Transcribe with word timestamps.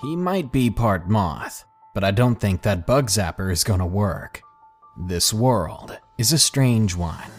He 0.00 0.14
might 0.14 0.52
be 0.52 0.70
part 0.70 1.08
moth, 1.08 1.64
but 1.94 2.04
I 2.04 2.10
don't 2.10 2.36
think 2.36 2.62
that 2.62 2.86
bug 2.86 3.08
zapper 3.08 3.50
is 3.50 3.64
gonna 3.64 3.86
work. 3.86 4.42
This 4.96 5.32
world 5.32 5.98
is 6.18 6.32
a 6.32 6.38
strange 6.38 6.94
one. 6.94 7.30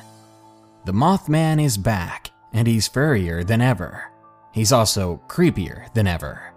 The 0.85 0.91
Mothman 0.91 1.63
is 1.63 1.77
back, 1.77 2.31
and 2.53 2.67
he's 2.67 2.87
furrier 2.87 3.43
than 3.43 3.61
ever. 3.61 4.11
He's 4.51 4.71
also 4.71 5.21
creepier 5.27 5.93
than 5.93 6.07
ever. 6.07 6.53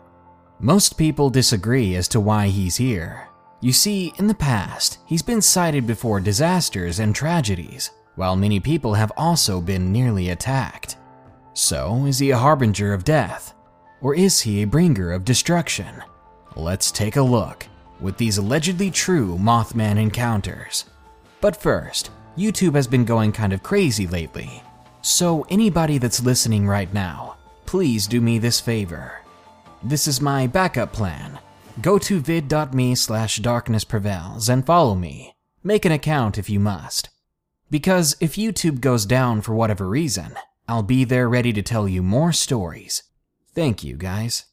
Most 0.58 0.96
people 0.96 1.30
disagree 1.30 1.94
as 1.96 2.08
to 2.08 2.21
why 2.21 2.48
he's 2.48 2.76
here. 2.76 3.29
You 3.61 3.72
see, 3.72 4.14
in 4.18 4.26
the 4.26 4.35
past, 4.35 4.98
he's 5.04 5.22
been 5.22 5.43
sighted 5.43 5.86
before 5.86 6.21
disasters 6.21 6.98
and 6.98 7.14
tragedies, 7.14 7.90
while 8.14 8.36
many 8.36 8.58
people 8.61 8.94
have 8.94 9.12
also 9.17 9.61
been 9.61 9.93
nearly 9.93 10.30
attacked. 10.30 10.96
So, 11.53 12.07
is 12.07 12.18
he 12.18 12.30
a 12.30 12.39
harbinger 12.39 12.94
of 12.94 13.04
death? 13.04 13.54
Or 14.00 14.14
is 14.14 14.40
he 14.40 14.63
a 14.63 14.67
bringer 14.67 15.13
of 15.13 15.25
destruction? 15.25 16.03
Let's 16.57 16.91
take 16.91 17.17
a 17.17 17.22
look 17.22 17.67
with 18.00 18.17
these 18.17 18.39
allegedly 18.39 18.91
true 18.91 19.36
Mothman 19.39 19.99
encounters. 19.99 20.86
But 21.41 21.61
first, 21.61 22.11
YouTube 22.36 22.75
has 22.75 22.86
been 22.86 23.05
going 23.05 23.32
kind 23.32 23.53
of 23.53 23.63
crazy 23.63 24.07
lately. 24.07 24.63
So, 25.03 25.46
anybody 25.49 25.99
that's 25.99 26.22
listening 26.22 26.67
right 26.67 26.93
now, 26.93 27.36
please 27.67 28.07
do 28.07 28.21
me 28.21 28.39
this 28.39 28.61
favor. 28.61 29.21
This 29.82 30.07
is 30.07 30.21
my 30.21 30.46
backup 30.46 30.93
plan. 30.93 31.39
Go 31.80 31.99
to 31.99 32.20
vid.me 32.20 32.94
slash 32.94 33.36
darkness 33.36 33.84
prevails 33.84 34.48
and 34.48 34.67
follow 34.67 34.94
me. 34.94 35.34
Make 35.62 35.84
an 35.84 35.92
account 35.92 36.36
if 36.36 36.50
you 36.50 36.61
must. 36.61 37.08
Because 37.70 38.17
if 38.20 38.34
YouTube 38.34 38.80
goes 38.80 39.06
down 39.06 39.41
for 39.41 39.55
whatever 39.55 39.89
reason, 39.89 40.34
I'll 40.69 40.83
be 40.83 41.05
there 41.05 41.28
ready 41.28 41.53
to 41.53 41.62
tell 41.62 41.89
you 41.89 42.03
more 42.03 42.33
stories. 42.33 43.03
Thank 43.55 43.83
you, 43.83 43.97
guys. 43.97 44.47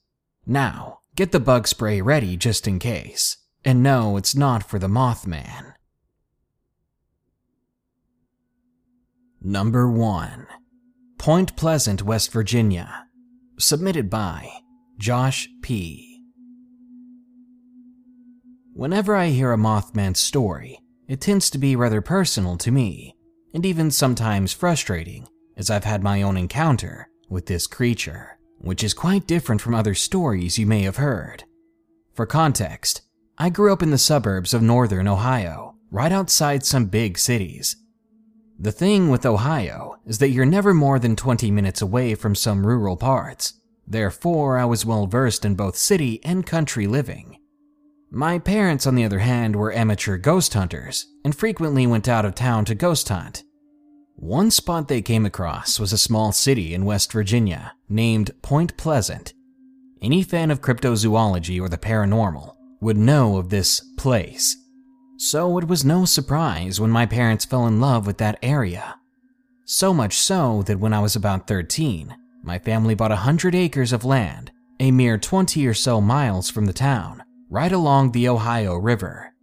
Now, 0.46 1.00
get 1.16 1.32
the 1.32 1.40
bug 1.40 1.68
spray 1.68 2.02
ready 2.02 2.38
just 2.38 2.68
in 2.68 2.80
case. 2.80 3.38
And 3.64 3.84
no, 3.84 4.18
it's 4.18 4.36
not 4.36 4.64
for 4.64 4.80
the 4.80 4.88
Mothman. 4.88 5.74
Number 9.42 9.90
1 9.90 10.48
Point 11.18 11.56
Pleasant, 11.56 12.04
West 12.04 12.32
Virginia. 12.32 13.08
Submitted 13.60 14.10
by 14.10 14.50
Josh 14.98 15.48
P. 15.62 16.24
Whenever 18.74 19.16
I 19.16 19.28
hear 19.28 19.52
a 19.52 19.58
Mothman 19.58 20.16
story, 20.16 20.80
it 21.08 21.22
tends 21.22 21.50
to 21.50 21.58
be 21.58 21.76
rather 21.76 22.02
personal 22.02 22.58
to 22.58 22.72
me, 22.72 23.16
and 23.54 23.66
even 23.66 23.90
sometimes 23.90 24.54
frustrating, 24.54 25.28
as 25.56 25.70
I've 25.70 25.84
had 25.84 26.04
my 26.04 26.22
own 26.22 26.38
encounter 26.38 27.10
with 27.30 27.48
this 27.48 27.68
creature, 27.68 28.37
which 28.60 28.84
is 28.84 28.94
quite 28.94 29.28
different 29.28 29.62
from 29.62 29.76
other 29.76 29.94
stories 29.94 30.58
you 30.58 30.66
may 30.66 30.82
have 30.82 30.98
heard. 30.98 31.44
For 32.14 32.26
context, 32.26 33.02
I 33.38 33.50
grew 33.50 33.72
up 33.72 33.84
in 33.84 33.92
the 33.92 33.98
suburbs 33.98 34.54
of 34.54 34.64
northern 34.64 35.08
Ohio, 35.08 35.76
right 35.92 36.12
outside 36.12 36.66
some 36.66 36.86
big 36.86 37.20
cities. 37.20 37.76
The 38.60 38.72
thing 38.72 39.10
with 39.10 39.26
Ohio 39.26 39.98
is 40.08 40.18
that 40.18 40.30
you're 40.30 40.46
never 40.46 40.74
more 40.74 40.98
than 40.98 41.16
20 41.16 41.52
minutes 41.52 41.82
away 41.82 42.16
from 42.16 42.34
some 42.34 42.66
rural 42.66 42.98
parts. 42.98 43.54
Therefore, 43.86 44.58
I 44.58 44.66
was 44.66 44.86
well 44.86 45.06
versed 45.06 45.46
in 45.46 45.54
both 45.54 45.78
city 45.78 46.20
and 46.26 46.46
country 46.46 46.88
living. 46.88 47.38
My 48.10 48.40
parents, 48.40 48.88
on 48.88 48.96
the 48.96 49.04
other 49.04 49.20
hand, 49.20 49.56
were 49.56 49.72
amateur 49.72 50.18
ghost 50.18 50.56
hunters 50.56 51.06
and 51.24 51.36
frequently 51.36 51.86
went 51.86 52.08
out 52.08 52.26
of 52.26 52.34
town 52.34 52.66
to 52.66 52.76
ghost 52.76 53.10
hunt. 53.10 53.44
One 54.16 54.50
spot 54.50 54.88
they 54.88 55.04
came 55.04 55.26
across 55.26 55.80
was 55.80 55.94
a 55.94 55.98
small 55.98 56.32
city 56.32 56.74
in 56.74 56.86
West 56.86 57.12
Virginia 57.14 57.76
named 57.90 58.32
Point 58.42 58.76
Pleasant. 58.78 59.34
Any 60.02 60.24
fan 60.24 60.52
of 60.52 60.62
cryptozoology 60.62 61.60
or 61.60 61.70
the 61.70 61.78
paranormal 61.78 62.56
would 62.82 62.98
know 62.98 63.38
of 63.38 63.50
this 63.50 63.82
place. 63.98 64.56
So 65.18 65.58
it 65.58 65.68
was 65.68 65.84
no 65.84 66.06
surprise 66.06 66.80
when 66.80 66.92
my 66.92 67.06
parents 67.06 67.46
fell 67.46 67.66
in 67.66 67.80
love 67.80 68.06
with 68.06 68.20
that 68.20 68.38
area. 68.44 69.00
So 69.66 69.94
much 69.94 70.16
so 70.16 70.62
that 70.64 70.80
when 70.80 70.94
I 70.94 71.00
was 71.00 71.16
about 71.16 71.48
13, 71.48 72.16
my 72.44 72.60
family 72.60 72.94
bought 72.94 73.12
100 73.12 73.56
acres 73.56 73.92
of 73.92 74.06
land, 74.06 74.52
a 74.80 74.92
mere 74.92 75.18
20 75.18 75.66
or 75.66 75.74
so 75.74 76.00
miles 76.00 76.50
from 76.50 76.66
the 76.66 76.74
town, 76.74 77.24
right 77.50 77.72
along 77.72 78.12
the 78.12 78.30
Ohio 78.30 78.76
River. 78.76 79.34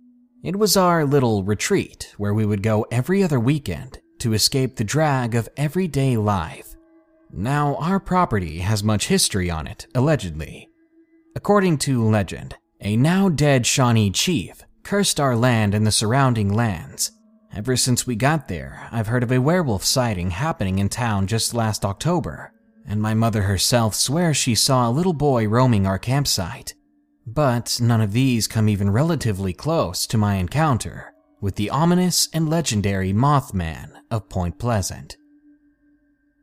It 0.44 0.56
was 0.56 0.76
our 0.76 1.04
little 1.04 1.42
retreat 1.42 2.14
where 2.18 2.34
we 2.34 2.46
would 2.46 2.62
go 2.62 2.86
every 2.90 3.22
other 3.22 3.40
weekend 3.40 3.98
to 4.20 4.32
escape 4.32 4.76
the 4.76 4.84
drag 4.84 5.34
of 5.34 5.48
everyday 5.56 6.16
life. 6.16 6.73
Now, 7.36 7.74
our 7.76 7.98
property 7.98 8.58
has 8.58 8.84
much 8.84 9.08
history 9.08 9.50
on 9.50 9.66
it, 9.66 9.88
allegedly. 9.94 10.68
According 11.34 11.78
to 11.78 12.08
legend, 12.08 12.56
a 12.80 12.96
now 12.96 13.28
dead 13.28 13.66
Shawnee 13.66 14.12
chief 14.12 14.62
cursed 14.84 15.18
our 15.18 15.34
land 15.34 15.74
and 15.74 15.84
the 15.84 15.90
surrounding 15.90 16.52
lands. 16.52 17.10
Ever 17.52 17.76
since 17.76 18.06
we 18.06 18.14
got 18.14 18.46
there, 18.46 18.88
I've 18.92 19.08
heard 19.08 19.24
of 19.24 19.32
a 19.32 19.40
werewolf 19.40 19.84
sighting 19.84 20.30
happening 20.30 20.78
in 20.78 20.88
town 20.88 21.26
just 21.26 21.54
last 21.54 21.84
October, 21.84 22.52
and 22.86 23.02
my 23.02 23.14
mother 23.14 23.42
herself 23.42 23.96
swears 23.96 24.36
she 24.36 24.54
saw 24.54 24.88
a 24.88 24.92
little 24.92 25.12
boy 25.12 25.48
roaming 25.48 25.86
our 25.86 25.98
campsite. 25.98 26.74
But 27.26 27.78
none 27.80 28.00
of 28.00 28.12
these 28.12 28.46
come 28.46 28.68
even 28.68 28.90
relatively 28.90 29.52
close 29.52 30.06
to 30.06 30.18
my 30.18 30.36
encounter 30.36 31.14
with 31.40 31.56
the 31.56 31.70
ominous 31.70 32.28
and 32.32 32.48
legendary 32.48 33.12
Mothman 33.12 33.90
of 34.10 34.28
Point 34.28 34.58
Pleasant. 34.58 35.16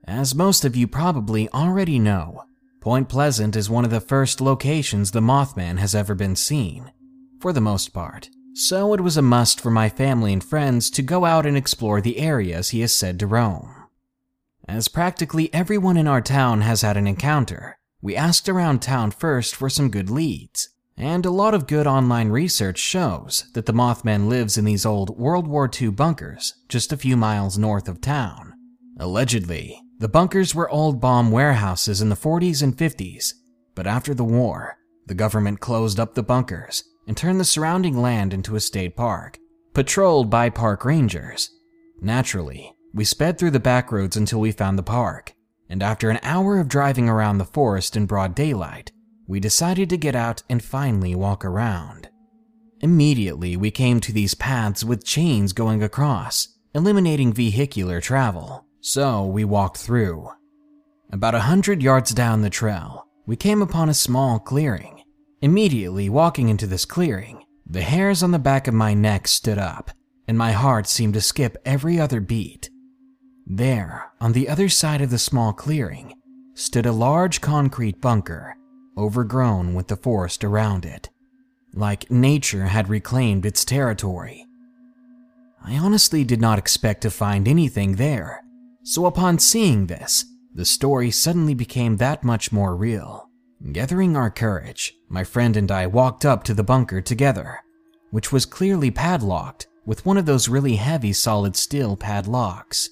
As 0.05 0.33
most 0.33 0.65
of 0.65 0.75
you 0.75 0.87
probably 0.87 1.47
already 1.49 1.99
know, 1.99 2.43
Point 2.81 3.07
Pleasant 3.07 3.55
is 3.55 3.69
one 3.69 3.85
of 3.85 3.91
the 3.91 4.01
first 4.01 4.41
locations 4.41 5.11
the 5.11 5.21
Mothman 5.21 5.77
has 5.77 5.93
ever 5.93 6.15
been 6.15 6.35
seen, 6.35 6.91
for 7.39 7.53
the 7.53 7.61
most 7.61 7.93
part, 7.93 8.29
so 8.55 8.95
it 8.95 9.01
was 9.01 9.15
a 9.15 9.21
must 9.21 9.61
for 9.61 9.69
my 9.69 9.89
family 9.89 10.33
and 10.33 10.43
friends 10.43 10.89
to 10.91 11.03
go 11.03 11.25
out 11.25 11.45
and 11.45 11.55
explore 11.55 12.01
the 12.01 12.17
areas 12.17 12.69
he 12.69 12.81
is 12.81 12.97
said 12.97 13.19
to 13.19 13.27
roam. 13.27 13.75
As 14.67 14.87
practically 14.87 15.53
everyone 15.53 15.97
in 15.97 16.07
our 16.07 16.21
town 16.21 16.61
has 16.61 16.81
had 16.81 16.97
an 16.97 17.05
encounter, 17.05 17.77
we 18.01 18.15
asked 18.15 18.49
around 18.49 18.81
town 18.81 19.11
first 19.11 19.55
for 19.55 19.69
some 19.69 19.91
good 19.91 20.09
leads, 20.09 20.69
and 20.97 21.25
a 21.25 21.31
lot 21.31 21.53
of 21.53 21.67
good 21.67 21.85
online 21.85 22.29
research 22.29 22.79
shows 22.79 23.45
that 23.53 23.67
the 23.67 23.73
Mothman 23.73 24.27
lives 24.27 24.57
in 24.57 24.65
these 24.65 24.85
old 24.85 25.17
World 25.19 25.47
War 25.47 25.69
II 25.79 25.89
bunkers 25.91 26.55
just 26.67 26.91
a 26.91 26.97
few 26.97 27.15
miles 27.15 27.57
north 27.57 27.87
of 27.87 28.01
town. 28.01 28.53
Allegedly, 28.99 29.79
the 30.01 30.09
bunkers 30.09 30.55
were 30.55 30.67
old 30.71 30.99
bomb 30.99 31.29
warehouses 31.29 32.01
in 32.01 32.09
the 32.09 32.15
40s 32.15 32.63
and 32.63 32.75
50s, 32.75 33.33
but 33.75 33.85
after 33.85 34.15
the 34.15 34.23
war, 34.23 34.79
the 35.05 35.13
government 35.13 35.59
closed 35.59 35.99
up 35.99 36.15
the 36.15 36.23
bunkers 36.23 36.83
and 37.07 37.15
turned 37.15 37.39
the 37.39 37.45
surrounding 37.45 38.01
land 38.01 38.33
into 38.33 38.55
a 38.55 38.59
state 38.59 38.95
park, 38.95 39.37
patrolled 39.75 40.27
by 40.27 40.49
park 40.49 40.85
rangers. 40.85 41.51
Naturally, 42.01 42.73
we 42.95 43.05
sped 43.05 43.37
through 43.37 43.51
the 43.51 43.59
back 43.59 43.91
roads 43.91 44.17
until 44.17 44.39
we 44.39 44.51
found 44.51 44.75
the 44.75 44.83
park, 44.83 45.35
and 45.69 45.83
after 45.83 46.09
an 46.09 46.19
hour 46.23 46.59
of 46.59 46.67
driving 46.67 47.07
around 47.07 47.37
the 47.37 47.45
forest 47.45 47.95
in 47.95 48.07
broad 48.07 48.33
daylight, 48.33 48.91
we 49.27 49.39
decided 49.39 49.87
to 49.91 49.97
get 49.97 50.15
out 50.15 50.41
and 50.49 50.63
finally 50.63 51.13
walk 51.13 51.45
around. 51.45 52.09
Immediately, 52.79 53.55
we 53.55 53.69
came 53.69 53.99
to 53.99 54.11
these 54.11 54.33
paths 54.33 54.83
with 54.83 55.05
chains 55.05 55.53
going 55.53 55.83
across, 55.83 56.47
eliminating 56.73 57.33
vehicular 57.33 58.01
travel, 58.01 58.65
so 58.81 59.25
we 59.25 59.45
walked 59.45 59.77
through. 59.77 60.29
About 61.11 61.35
a 61.35 61.41
hundred 61.41 61.81
yards 61.81 62.11
down 62.11 62.41
the 62.41 62.49
trail, 62.49 63.07
we 63.25 63.35
came 63.35 63.61
upon 63.61 63.89
a 63.89 63.93
small 63.93 64.39
clearing. 64.39 65.03
Immediately 65.41 66.09
walking 66.09 66.49
into 66.49 66.67
this 66.67 66.85
clearing, 66.85 67.43
the 67.65 67.81
hairs 67.81 68.21
on 68.21 68.31
the 68.31 68.39
back 68.39 68.67
of 68.67 68.73
my 68.73 68.93
neck 68.93 69.27
stood 69.27 69.57
up, 69.57 69.91
and 70.27 70.37
my 70.37 70.51
heart 70.51 70.87
seemed 70.87 71.13
to 71.13 71.21
skip 71.21 71.57
every 71.65 71.99
other 71.99 72.19
beat. 72.19 72.69
There, 73.45 74.11
on 74.19 74.33
the 74.33 74.49
other 74.49 74.69
side 74.69 75.01
of 75.01 75.09
the 75.09 75.17
small 75.17 75.53
clearing, 75.53 76.13
stood 76.53 76.85
a 76.85 76.91
large 76.91 77.41
concrete 77.41 78.01
bunker, 78.01 78.55
overgrown 78.97 79.73
with 79.73 79.87
the 79.87 79.95
forest 79.95 80.43
around 80.43 80.85
it, 80.85 81.09
like 81.73 82.11
nature 82.11 82.65
had 82.65 82.89
reclaimed 82.89 83.45
its 83.45 83.65
territory. 83.65 84.45
I 85.63 85.77
honestly 85.77 86.23
did 86.23 86.41
not 86.41 86.59
expect 86.59 87.01
to 87.01 87.11
find 87.11 87.47
anything 87.47 87.95
there, 87.95 88.40
so 88.83 89.05
upon 89.05 89.39
seeing 89.39 89.87
this, 89.87 90.25
the 90.53 90.65
story 90.65 91.11
suddenly 91.11 91.53
became 91.53 91.97
that 91.97 92.23
much 92.23 92.51
more 92.51 92.75
real. 92.75 93.29
Gathering 93.71 94.17
our 94.17 94.31
courage, 94.31 94.95
my 95.07 95.23
friend 95.23 95.55
and 95.55 95.71
I 95.71 95.87
walked 95.87 96.25
up 96.25 96.43
to 96.45 96.53
the 96.53 96.63
bunker 96.63 96.99
together, 96.99 97.59
which 98.09 98.31
was 98.31 98.45
clearly 98.45 98.91
padlocked 98.91 99.67
with 99.85 100.05
one 100.05 100.17
of 100.17 100.25
those 100.25 100.49
really 100.49 100.75
heavy 100.75 101.13
solid 101.13 101.55
steel 101.55 101.95
padlocks. 101.95 102.89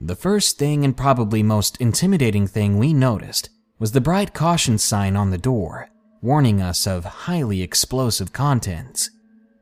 The 0.00 0.16
first 0.16 0.58
thing 0.58 0.84
and 0.84 0.96
probably 0.96 1.42
most 1.42 1.76
intimidating 1.78 2.46
thing 2.46 2.78
we 2.78 2.92
noticed 2.92 3.50
was 3.78 3.92
the 3.92 4.00
bright 4.00 4.32
caution 4.32 4.78
sign 4.78 5.16
on 5.16 5.30
the 5.30 5.38
door, 5.38 5.90
warning 6.22 6.62
us 6.62 6.86
of 6.86 7.04
highly 7.04 7.60
explosive 7.60 8.32
contents. 8.32 9.10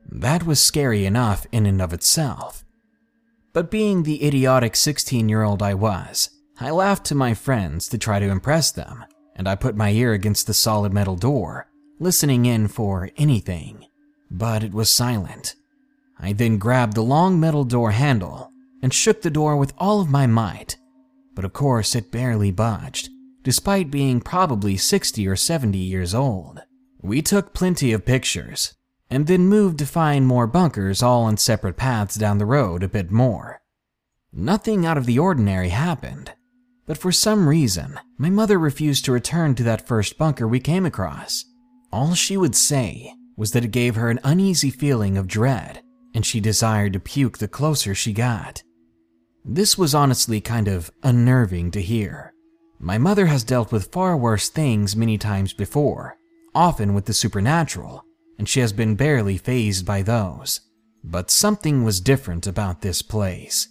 That 0.09 0.45
was 0.45 0.61
scary 0.61 1.05
enough 1.05 1.45
in 1.51 1.65
and 1.65 1.81
of 1.81 1.93
itself. 1.93 2.63
But 3.53 3.71
being 3.71 4.03
the 4.03 4.25
idiotic 4.25 4.75
16 4.75 5.27
year 5.27 5.43
old 5.43 5.63
I 5.63 5.73
was, 5.73 6.29
I 6.59 6.71
laughed 6.71 7.05
to 7.07 7.15
my 7.15 7.33
friends 7.33 7.87
to 7.89 7.97
try 7.97 8.19
to 8.19 8.29
impress 8.29 8.71
them, 8.71 9.05
and 9.35 9.47
I 9.47 9.55
put 9.55 9.75
my 9.75 9.91
ear 9.91 10.13
against 10.13 10.45
the 10.45 10.53
solid 10.53 10.93
metal 10.93 11.15
door, 11.15 11.69
listening 11.99 12.45
in 12.45 12.67
for 12.67 13.09
anything, 13.17 13.85
but 14.29 14.63
it 14.63 14.73
was 14.73 14.91
silent. 14.91 15.55
I 16.19 16.33
then 16.33 16.57
grabbed 16.57 16.93
the 16.93 17.01
long 17.01 17.39
metal 17.39 17.63
door 17.63 17.91
handle 17.91 18.51
and 18.81 18.93
shook 18.93 19.21
the 19.21 19.29
door 19.31 19.55
with 19.55 19.73
all 19.77 20.01
of 20.01 20.09
my 20.09 20.27
might, 20.27 20.77
but 21.33 21.45
of 21.45 21.53
course 21.53 21.95
it 21.95 22.11
barely 22.11 22.51
budged, 22.51 23.09
despite 23.43 23.89
being 23.89 24.19
probably 24.19 24.77
60 24.77 25.27
or 25.27 25.35
70 25.35 25.77
years 25.77 26.13
old. 26.13 26.61
We 27.01 27.21
took 27.21 27.53
plenty 27.53 27.93
of 27.93 28.05
pictures, 28.05 28.75
and 29.09 29.27
then 29.27 29.47
moved 29.47 29.79
to 29.79 29.85
find 29.85 30.25
more 30.27 30.47
bunkers 30.47 31.01
all 31.01 31.23
on 31.23 31.37
separate 31.37 31.77
paths 31.77 32.15
down 32.15 32.37
the 32.37 32.45
road 32.45 32.83
a 32.83 32.87
bit 32.87 33.11
more. 33.11 33.61
Nothing 34.31 34.85
out 34.85 34.97
of 34.97 35.05
the 35.05 35.17
ordinary 35.17 35.69
happened, 35.69 36.33
but 36.85 36.97
for 36.97 37.11
some 37.11 37.47
reason, 37.49 37.99
my 38.17 38.29
mother 38.29 38.59
refused 38.59 39.05
to 39.05 39.11
return 39.11 39.55
to 39.55 39.63
that 39.63 39.87
first 39.87 40.17
bunker 40.17 40.47
we 40.47 40.59
came 40.59 40.85
across. 40.85 41.45
All 41.91 42.13
she 42.13 42.37
would 42.37 42.55
say 42.55 43.13
was 43.35 43.51
that 43.51 43.65
it 43.65 43.71
gave 43.71 43.95
her 43.95 44.09
an 44.09 44.19
uneasy 44.23 44.69
feeling 44.69 45.17
of 45.17 45.27
dread, 45.27 45.81
and 46.13 46.25
she 46.25 46.39
desired 46.39 46.93
to 46.93 46.99
puke 46.99 47.37
the 47.37 47.47
closer 47.47 47.95
she 47.95 48.13
got. 48.13 48.61
This 49.45 49.77
was 49.77 49.95
honestly 49.95 50.41
kind 50.41 50.67
of 50.67 50.91
unnerving 51.01 51.71
to 51.71 51.81
hear. 51.81 52.33
My 52.79 52.97
mother 52.97 53.25
has 53.27 53.43
dealt 53.43 53.71
with 53.71 53.91
far 53.91 54.15
worse 54.15 54.49
things 54.49 54.95
many 54.95 55.17
times 55.17 55.53
before, 55.53 56.17
often 56.53 56.93
with 56.93 57.05
the 57.05 57.13
supernatural, 57.13 58.03
and 58.39 58.49
she 58.49 58.61
has 58.61 58.73
been 58.73 58.95
barely 58.95 59.37
fazed 59.37 59.85
by 59.85 60.01
those. 60.01 60.61
But 61.03 61.29
something 61.29 61.83
was 61.83 62.01
different 62.01 62.47
about 62.47 62.81
this 62.81 63.03
place. 63.03 63.67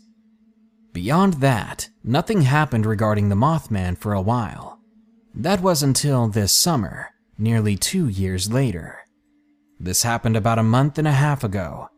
Beyond 0.93 1.35
that, 1.35 1.89
nothing 2.05 2.43
happened 2.43 2.87
regarding 2.87 3.29
the 3.29 3.35
Mothman 3.35 3.99
for 3.99 4.13
a 4.13 4.23
while. 4.23 4.79
That 5.35 5.61
was 5.61 5.83
until 5.83 6.29
this 6.29 6.53
summer, 6.53 7.11
nearly 7.37 7.77
two 7.77 8.09
years 8.09 8.53
later. 8.53 9.01
This 9.81 10.03
happened 10.03 10.37
about 10.37 10.59
a 10.59 10.63
month 10.63 10.99
and 10.99 11.09
a 11.09 11.13
half 11.13 11.43
ago. 11.43 11.89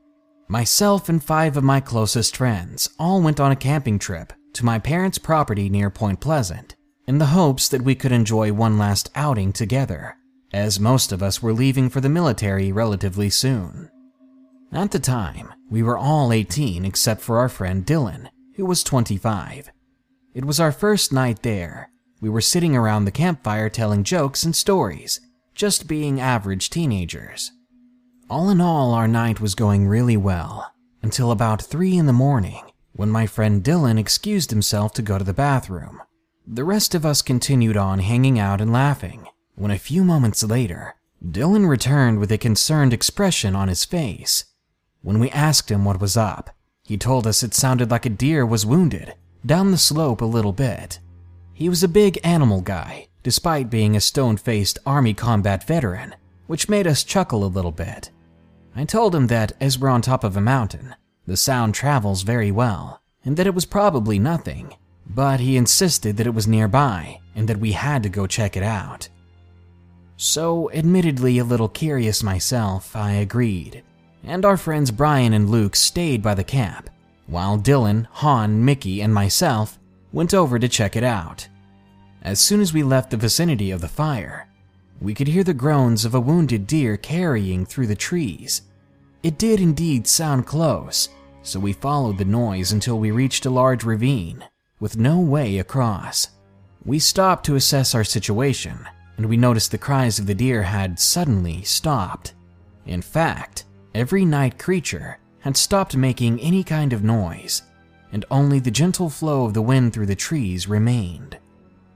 Myself 0.48 1.08
and 1.08 1.22
five 1.22 1.56
of 1.56 1.64
my 1.64 1.80
closest 1.80 2.36
friends 2.36 2.88
all 2.98 3.22
went 3.22 3.40
on 3.40 3.52
a 3.52 3.56
camping 3.56 3.98
trip 3.98 4.32
to 4.54 4.64
my 4.64 4.78
parents' 4.78 5.18
property 5.18 5.68
near 5.68 5.90
Point 5.90 6.20
Pleasant 6.20 6.74
in 7.06 7.18
the 7.18 7.26
hopes 7.26 7.68
that 7.68 7.82
we 7.82 7.94
could 7.94 8.12
enjoy 8.12 8.52
one 8.52 8.78
last 8.78 9.10
outing 9.14 9.52
together, 9.52 10.16
as 10.52 10.80
most 10.80 11.12
of 11.12 11.22
us 11.22 11.42
were 11.42 11.52
leaving 11.52 11.88
for 11.88 12.00
the 12.00 12.08
military 12.08 12.72
relatively 12.72 13.30
soon. 13.30 13.90
At 14.72 14.90
the 14.90 14.98
time, 14.98 15.52
we 15.68 15.82
were 15.82 15.98
all 15.98 16.32
18 16.32 16.84
except 16.84 17.20
for 17.20 17.38
our 17.38 17.48
friend 17.48 17.84
Dylan, 17.84 18.28
who 18.56 18.66
was 18.66 18.84
25. 18.84 19.70
It 20.34 20.44
was 20.44 20.60
our 20.60 20.72
first 20.72 21.12
night 21.12 21.42
there. 21.42 21.90
We 22.20 22.28
were 22.28 22.40
sitting 22.40 22.76
around 22.76 23.04
the 23.04 23.10
campfire 23.10 23.68
telling 23.68 24.04
jokes 24.04 24.44
and 24.44 24.54
stories, 24.54 25.20
just 25.54 25.88
being 25.88 26.20
average 26.20 26.70
teenagers. 26.70 27.52
All 28.28 28.48
in 28.48 28.60
all, 28.60 28.92
our 28.92 29.08
night 29.08 29.40
was 29.40 29.54
going 29.54 29.88
really 29.88 30.16
well 30.16 30.72
until 31.02 31.32
about 31.32 31.62
3 31.62 31.96
in 31.96 32.06
the 32.06 32.12
morning 32.12 32.62
when 32.92 33.10
my 33.10 33.26
friend 33.26 33.64
Dylan 33.64 33.98
excused 33.98 34.50
himself 34.50 34.92
to 34.92 35.02
go 35.02 35.18
to 35.18 35.24
the 35.24 35.32
bathroom. 35.32 36.00
The 36.46 36.64
rest 36.64 36.94
of 36.94 37.06
us 37.06 37.22
continued 37.22 37.76
on 37.76 38.00
hanging 38.00 38.38
out 38.38 38.60
and 38.60 38.72
laughing 38.72 39.26
when 39.60 39.70
a 39.70 39.78
few 39.78 40.02
moments 40.02 40.42
later, 40.42 40.94
Dylan 41.22 41.68
returned 41.68 42.18
with 42.18 42.32
a 42.32 42.38
concerned 42.38 42.94
expression 42.94 43.54
on 43.54 43.68
his 43.68 43.84
face. 43.84 44.46
When 45.02 45.18
we 45.18 45.28
asked 45.32 45.70
him 45.70 45.84
what 45.84 46.00
was 46.00 46.16
up, 46.16 46.48
he 46.82 46.96
told 46.96 47.26
us 47.26 47.42
it 47.42 47.52
sounded 47.52 47.90
like 47.90 48.06
a 48.06 48.08
deer 48.08 48.46
was 48.46 48.64
wounded, 48.64 49.12
down 49.44 49.70
the 49.70 49.76
slope 49.76 50.22
a 50.22 50.24
little 50.24 50.54
bit. 50.54 50.98
He 51.52 51.68
was 51.68 51.82
a 51.82 51.88
big 51.88 52.18
animal 52.24 52.62
guy, 52.62 53.08
despite 53.22 53.68
being 53.68 53.94
a 53.94 54.00
stone 54.00 54.38
faced 54.38 54.78
Army 54.86 55.12
combat 55.12 55.66
veteran, 55.66 56.14
which 56.46 56.70
made 56.70 56.86
us 56.86 57.04
chuckle 57.04 57.44
a 57.44 57.54
little 57.54 57.70
bit. 57.70 58.10
I 58.74 58.86
told 58.86 59.14
him 59.14 59.26
that 59.26 59.52
as 59.60 59.78
we're 59.78 59.90
on 59.90 60.00
top 60.00 60.24
of 60.24 60.38
a 60.38 60.40
mountain, 60.40 60.94
the 61.26 61.36
sound 61.36 61.74
travels 61.74 62.22
very 62.22 62.50
well, 62.50 63.02
and 63.26 63.36
that 63.36 63.46
it 63.46 63.54
was 63.54 63.66
probably 63.66 64.18
nothing, 64.18 64.74
but 65.06 65.38
he 65.38 65.58
insisted 65.58 66.16
that 66.16 66.26
it 66.26 66.34
was 66.34 66.48
nearby 66.48 67.20
and 67.34 67.46
that 67.46 67.60
we 67.60 67.72
had 67.72 68.02
to 68.04 68.08
go 68.08 68.26
check 68.26 68.56
it 68.56 68.62
out. 68.62 69.10
So, 70.22 70.70
admittedly 70.72 71.38
a 71.38 71.44
little 71.44 71.68
curious 71.68 72.22
myself, 72.22 72.94
I 72.94 73.12
agreed 73.12 73.82
and 74.24 74.44
our 74.44 74.56
friends 74.56 74.90
Brian 74.90 75.32
and 75.32 75.48
Luke 75.48 75.74
stayed 75.74 76.22
by 76.22 76.34
the 76.34 76.44
camp, 76.44 76.90
while 77.26 77.58
Dylan, 77.58 78.06
Han, 78.12 78.64
Mickey, 78.64 79.00
and 79.00 79.14
myself 79.14 79.78
went 80.12 80.34
over 80.34 80.58
to 80.58 80.68
check 80.68 80.96
it 80.96 81.04
out. 81.04 81.48
As 82.22 82.38
soon 82.38 82.60
as 82.60 82.74
we 82.74 82.82
left 82.82 83.10
the 83.10 83.16
vicinity 83.16 83.70
of 83.70 83.80
the 83.80 83.88
fire, 83.88 84.48
we 85.00 85.14
could 85.14 85.28
hear 85.28 85.44
the 85.44 85.54
groans 85.54 86.04
of 86.04 86.14
a 86.14 86.20
wounded 86.20 86.66
deer 86.66 86.96
carrying 86.96 87.64
through 87.64 87.86
the 87.86 87.94
trees. 87.94 88.62
It 89.22 89.38
did 89.38 89.60
indeed 89.60 90.06
sound 90.06 90.46
close, 90.46 91.08
so 91.42 91.58
we 91.58 91.72
followed 91.72 92.18
the 92.18 92.24
noise 92.26 92.72
until 92.72 92.98
we 92.98 93.10
reached 93.10 93.46
a 93.46 93.50
large 93.50 93.84
ravine 93.84 94.44
with 94.78 94.98
no 94.98 95.18
way 95.18 95.58
across. 95.58 96.28
We 96.84 96.98
stopped 96.98 97.46
to 97.46 97.56
assess 97.56 97.94
our 97.94 98.04
situation, 98.04 98.86
and 99.20 99.28
we 99.28 99.36
noticed 99.36 99.70
the 99.70 99.78
cries 99.78 100.18
of 100.18 100.26
the 100.26 100.34
deer 100.34 100.62
had 100.62 100.98
suddenly 100.98 101.62
stopped. 101.62 102.34
In 102.86 103.02
fact, 103.02 103.66
Every 103.92 104.24
night 104.24 104.56
creature 104.56 105.18
had 105.40 105.56
stopped 105.56 105.96
making 105.96 106.40
any 106.40 106.62
kind 106.62 106.92
of 106.92 107.02
noise, 107.02 107.62
and 108.12 108.24
only 108.30 108.60
the 108.60 108.70
gentle 108.70 109.10
flow 109.10 109.44
of 109.44 109.52
the 109.52 109.62
wind 109.62 109.92
through 109.92 110.06
the 110.06 110.14
trees 110.14 110.68
remained. 110.68 111.38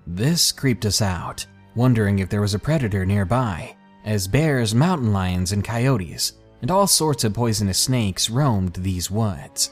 This 0.05 0.51
creeped 0.51 0.85
us 0.87 1.01
out, 1.01 1.47
wondering 1.77 2.19
if 2.19 2.29
there 2.29 2.41
was 2.41 2.55
a 2.55 2.59
predator 2.59 3.07
nearby, 3.07 3.77
as 4.05 4.27
bears, 4.27 4.75
mountain 4.75 5.13
lions, 5.13 5.53
and 5.53 5.63
coyotes, 5.63 6.33
and 6.63 6.71
all 6.71 6.89
sorts 6.89 7.23
of 7.23 7.33
poisonous 7.33 7.79
snakes 7.79 8.29
roamed 8.29 8.75
these 8.75 9.09
woods. 9.09 9.71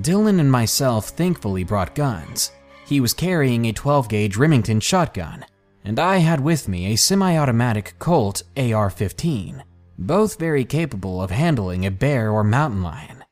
Dylan 0.00 0.40
and 0.40 0.50
myself 0.50 1.10
thankfully 1.10 1.62
brought 1.62 1.94
guns. 1.94 2.50
He 2.84 3.00
was 3.00 3.14
carrying 3.14 3.66
a 3.66 3.72
12 3.72 4.08
gauge 4.08 4.36
Remington 4.36 4.80
shotgun, 4.80 5.44
and 5.84 5.98
I 5.98 6.18
had 6.18 6.40
with 6.40 6.66
me 6.66 6.92
a 6.92 6.96
semi 6.96 7.36
automatic 7.36 7.94
Colt 7.98 8.42
AR 8.56 8.90
15 8.90 9.64
both 9.98 10.38
very 10.38 10.64
capable 10.64 11.22
of 11.22 11.30
handling 11.30 11.86
a 11.86 11.90
bear 11.90 12.30
or 12.30 12.42
mountain 12.44 12.82
lion. 12.82 13.24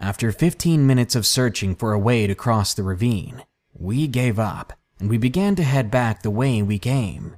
After 0.00 0.32
15 0.32 0.86
minutes 0.86 1.14
of 1.14 1.26
searching 1.26 1.74
for 1.74 1.92
a 1.92 1.98
way 1.98 2.26
to 2.26 2.34
cross 2.34 2.74
the 2.74 2.82
ravine, 2.82 3.44
we 3.72 4.06
gave 4.06 4.38
up 4.38 4.72
and 4.98 5.08
we 5.08 5.18
began 5.18 5.54
to 5.56 5.62
head 5.62 5.90
back 5.90 6.22
the 6.22 6.30
way 6.30 6.62
we 6.62 6.78
came. 6.78 7.36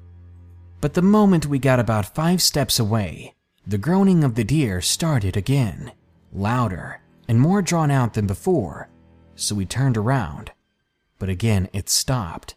But 0.80 0.94
the 0.94 1.02
moment 1.02 1.46
we 1.46 1.58
got 1.58 1.80
about 1.80 2.14
five 2.14 2.42
steps 2.42 2.78
away, 2.78 3.34
the 3.66 3.78
groaning 3.78 4.24
of 4.24 4.34
the 4.34 4.44
deer 4.44 4.80
started 4.80 5.36
again, 5.36 5.92
louder 6.32 7.00
and 7.28 7.40
more 7.40 7.60
drawn 7.62 7.90
out 7.90 8.14
than 8.14 8.26
before, 8.26 8.88
so 9.34 9.54
we 9.54 9.66
turned 9.66 9.96
around. 9.96 10.52
But 11.18 11.28
again, 11.28 11.68
it 11.72 11.88
stopped. 11.88 12.54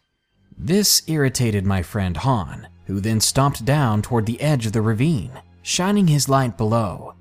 This 0.62 1.02
irritated 1.06 1.64
my 1.64 1.82
friend 1.82 2.18
Han, 2.18 2.68
who 2.86 3.00
then 3.00 3.20
stomped 3.20 3.64
down 3.64 4.02
toward 4.02 4.26
the 4.26 4.40
edge 4.42 4.66
of 4.66 4.72
the 4.72 4.82
ravine 4.82 5.32
shining 5.62 6.08
his 6.08 6.28
light 6.28 6.56
below. 6.56 7.14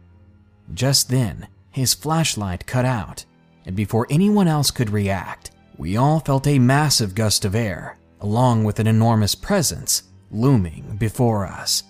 Just 0.73 1.09
then, 1.09 1.47
his 1.71 1.93
flashlight 1.93 2.65
cut 2.65 2.85
out, 2.85 3.25
and 3.65 3.75
before 3.75 4.07
anyone 4.09 4.47
else 4.47 4.71
could 4.71 4.89
react, 4.89 5.51
we 5.77 5.95
all 5.97 6.19
felt 6.19 6.47
a 6.47 6.59
massive 6.59 7.15
gust 7.15 7.45
of 7.45 7.55
air, 7.55 7.97
along 8.21 8.63
with 8.63 8.79
an 8.79 8.87
enormous 8.87 9.35
presence, 9.35 10.03
looming 10.31 10.97
before 10.99 11.45
us. 11.45 11.83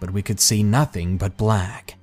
But 0.00 0.10
we 0.10 0.22
could 0.22 0.40
see 0.40 0.62
nothing 0.62 1.18
but 1.18 1.36
black. 1.36 1.96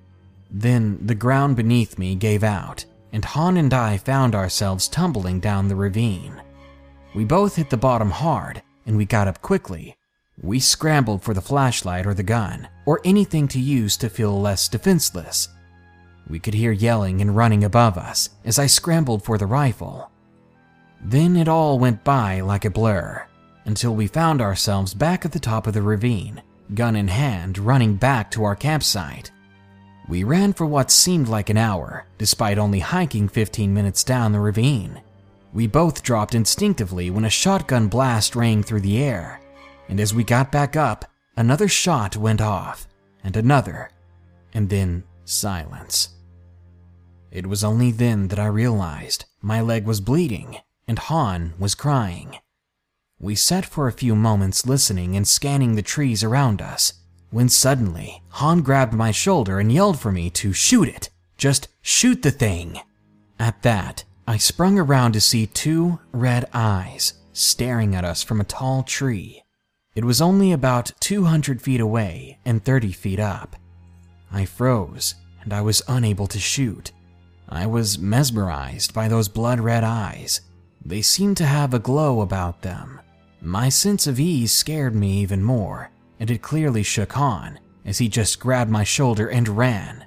Then 0.51 0.99
the 1.05 1.15
ground 1.15 1.55
beneath 1.55 1.97
me 1.97 2.15
gave 2.15 2.43
out, 2.43 2.85
and 3.11 3.25
Han 3.25 3.57
and 3.57 3.73
I 3.73 3.97
found 3.97 4.35
ourselves 4.35 4.87
tumbling 4.87 5.39
down 5.39 5.67
the 5.67 5.75
ravine. 5.75 6.41
We 7.15 7.23
both 7.23 7.55
hit 7.55 7.69
the 7.69 7.77
bottom 7.77 8.11
hard, 8.11 8.61
and 8.85 8.97
we 8.97 9.05
got 9.05 9.27
up 9.27 9.41
quickly, 9.41 9.97
we 10.41 10.59
scrambled 10.59 11.23
for 11.23 11.33
the 11.33 11.41
flashlight 11.41 12.05
or 12.05 12.13
the 12.13 12.23
gun, 12.23 12.67
or 12.85 12.99
anything 13.05 13.47
to 13.49 13.59
use 13.59 13.95
to 13.97 14.09
feel 14.09 14.39
less 14.39 14.67
defenseless. 14.67 15.47
We 16.29 16.39
could 16.39 16.53
hear 16.53 16.71
yelling 16.71 17.21
and 17.21 17.35
running 17.35 17.63
above 17.63 17.97
us 17.97 18.29
as 18.43 18.59
I 18.59 18.65
scrambled 18.65 19.23
for 19.23 19.37
the 19.37 19.45
rifle. 19.45 20.11
Then 21.01 21.35
it 21.35 21.47
all 21.47 21.79
went 21.79 22.03
by 22.03 22.41
like 22.41 22.65
a 22.65 22.69
blur 22.69 23.27
until 23.65 23.95
we 23.95 24.07
found 24.07 24.41
ourselves 24.41 24.93
back 24.93 25.25
at 25.25 25.31
the 25.31 25.39
top 25.39 25.67
of 25.67 25.73
the 25.73 25.81
ravine, 25.81 26.41
gun 26.73 26.95
in 26.95 27.07
hand, 27.07 27.57
running 27.57 27.95
back 27.95 28.29
to 28.31 28.43
our 28.43 28.55
campsite. 28.55 29.31
We 30.07 30.23
ran 30.23 30.53
for 30.53 30.65
what 30.65 30.91
seemed 30.91 31.27
like 31.27 31.49
an 31.49 31.57
hour, 31.57 32.05
despite 32.17 32.59
only 32.59 32.79
hiking 32.79 33.27
15 33.27 33.73
minutes 33.73 34.03
down 34.03 34.31
the 34.31 34.39
ravine. 34.39 35.01
We 35.55 35.65
both 35.65 36.03
dropped 36.03 36.35
instinctively 36.35 37.09
when 37.09 37.25
a 37.25 37.29
shotgun 37.31 37.87
blast 37.87 38.35
rang 38.35 38.61
through 38.61 38.81
the 38.81 39.01
air 39.01 39.41
and 39.87 39.99
as 39.99 40.13
we 40.13 40.23
got 40.23 40.51
back 40.51 40.75
up, 40.75 41.05
another 41.37 41.67
shot 41.67 42.17
went 42.17 42.41
off, 42.41 42.87
and 43.23 43.35
another, 43.35 43.89
and 44.53 44.69
then 44.69 45.03
silence. 45.25 46.09
It 47.31 47.47
was 47.47 47.63
only 47.63 47.91
then 47.91 48.29
that 48.29 48.39
I 48.39 48.45
realized 48.47 49.25
my 49.41 49.61
leg 49.61 49.85
was 49.85 49.99
bleeding 50.01 50.57
and 50.87 50.99
Han 50.99 51.53
was 51.59 51.75
crying. 51.75 52.37
We 53.19 53.35
sat 53.35 53.65
for 53.65 53.87
a 53.87 53.93
few 53.93 54.15
moments 54.15 54.65
listening 54.65 55.15
and 55.15 55.27
scanning 55.27 55.75
the 55.75 55.81
trees 55.81 56.23
around 56.23 56.61
us, 56.61 56.93
when 57.31 57.49
suddenly 57.49 58.21
Han 58.29 58.61
grabbed 58.61 58.93
my 58.93 59.11
shoulder 59.11 59.59
and 59.59 59.71
yelled 59.71 59.99
for 59.99 60.11
me 60.11 60.29
to 60.31 60.53
shoot 60.53 60.87
it. 60.87 61.09
Just 61.37 61.67
shoot 61.81 62.21
the 62.21 62.31
thing. 62.31 62.79
At 63.39 63.61
that, 63.63 64.03
I 64.27 64.37
sprung 64.37 64.79
around 64.79 65.11
to 65.13 65.21
see 65.21 65.45
two 65.45 65.99
red 66.11 66.45
eyes 66.51 67.13
staring 67.31 67.93
at 67.93 68.03
us 68.03 68.23
from 68.23 68.41
a 68.41 68.45
tall 68.45 68.81
tree. 68.81 69.43
It 69.93 70.03
was 70.03 70.19
only 70.19 70.51
about 70.51 70.91
200 70.99 71.61
feet 71.61 71.79
away 71.79 72.39
and 72.43 72.63
30 72.63 72.91
feet 72.91 73.19
up. 73.19 73.55
I 74.31 74.45
froze 74.45 75.13
and 75.43 75.53
I 75.53 75.61
was 75.61 75.83
unable 75.87 76.25
to 76.27 76.39
shoot. 76.39 76.91
I 77.47 77.67
was 77.67 77.99
mesmerized 77.99 78.95
by 78.95 79.07
those 79.07 79.27
blood 79.27 79.59
red 79.59 79.83
eyes. 79.83 80.41
They 80.83 81.03
seemed 81.03 81.37
to 81.37 81.45
have 81.45 81.73
a 81.73 81.79
glow 81.79 82.21
about 82.21 82.63
them. 82.63 82.99
My 83.41 83.69
sense 83.69 84.07
of 84.07 84.19
ease 84.19 84.51
scared 84.51 84.95
me 84.95 85.19
even 85.19 85.43
more, 85.43 85.91
and 86.19 86.31
it 86.31 86.41
clearly 86.41 86.81
shook 86.81 87.13
Han 87.13 87.59
as 87.85 87.99
he 87.99 88.09
just 88.09 88.39
grabbed 88.39 88.71
my 88.71 88.83
shoulder 88.83 89.27
and 89.27 89.47
ran. 89.47 90.03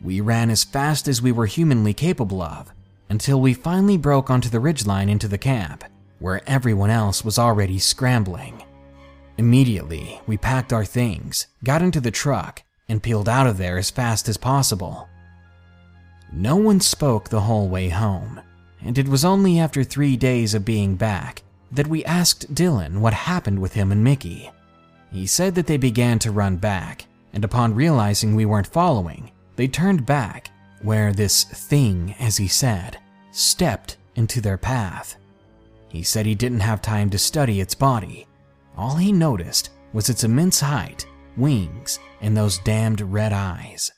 We 0.00 0.22
ran 0.22 0.48
as 0.48 0.64
fast 0.64 1.06
as 1.08 1.20
we 1.20 1.30
were 1.30 1.44
humanly 1.44 1.92
capable 1.92 2.40
of 2.40 2.72
until 3.10 3.40
we 3.40 3.52
finally 3.52 3.96
broke 3.96 4.30
onto 4.30 4.48
the 4.48 4.58
ridgeline 4.58 5.10
into 5.10 5.28
the 5.28 5.36
camp, 5.36 5.84
where 6.20 6.48
everyone 6.48 6.90
else 6.90 7.24
was 7.24 7.38
already 7.38 7.78
scrambling. 7.78 8.62
Immediately, 9.36 10.20
we 10.26 10.38
packed 10.38 10.72
our 10.72 10.84
things, 10.84 11.48
got 11.64 11.82
into 11.82 12.00
the 12.00 12.10
truck, 12.10 12.62
and 12.88 13.02
peeled 13.02 13.28
out 13.28 13.46
of 13.46 13.58
there 13.58 13.78
as 13.78 13.90
fast 13.90 14.28
as 14.28 14.36
possible. 14.36 15.08
No 16.32 16.56
one 16.56 16.80
spoke 16.80 17.28
the 17.28 17.40
whole 17.40 17.68
way 17.68 17.88
home, 17.88 18.40
and 18.80 18.96
it 18.96 19.08
was 19.08 19.24
only 19.24 19.58
after 19.58 19.82
three 19.82 20.16
days 20.16 20.54
of 20.54 20.64
being 20.64 20.96
back 20.96 21.42
that 21.72 21.86
we 21.86 22.04
asked 22.04 22.54
Dylan 22.54 22.98
what 22.98 23.14
happened 23.14 23.58
with 23.58 23.74
him 23.74 23.92
and 23.92 24.04
Mickey. 24.04 24.50
He 25.12 25.26
said 25.26 25.54
that 25.56 25.66
they 25.66 25.76
began 25.76 26.18
to 26.20 26.30
run 26.30 26.56
back, 26.56 27.06
and 27.32 27.44
upon 27.44 27.74
realizing 27.74 28.34
we 28.34 28.46
weren't 28.46 28.66
following, 28.66 29.30
they 29.56 29.66
turned 29.68 30.06
back, 30.06 30.50
where 30.82 31.12
this 31.12 31.44
thing, 31.44 32.14
as 32.18 32.36
he 32.36 32.48
said, 32.48 32.98
stepped 33.30 33.96
into 34.14 34.40
their 34.40 34.58
path. 34.58 35.16
He 35.88 36.02
said 36.02 36.26
he 36.26 36.34
didn't 36.34 36.60
have 36.60 36.82
time 36.82 37.10
to 37.10 37.18
study 37.18 37.60
its 37.60 37.74
body. 37.74 38.26
All 38.76 38.96
he 38.96 39.12
noticed 39.12 39.70
was 39.92 40.08
its 40.08 40.24
immense 40.24 40.60
height, 40.60 41.06
wings, 41.36 41.98
and 42.20 42.36
those 42.36 42.58
damned 42.58 43.00
red 43.00 43.32
eyes. 43.32 43.90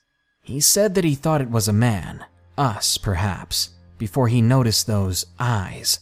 He 0.42 0.60
said 0.60 0.94
that 0.94 1.04
he 1.04 1.14
thought 1.14 1.40
it 1.42 1.50
was 1.50 1.68
a 1.68 1.72
man, 1.72 2.24
us 2.56 2.98
perhaps, 2.98 3.70
before 3.98 4.28
he 4.28 4.42
noticed 4.42 4.86
those 4.86 5.26
eyes. 5.38 6.00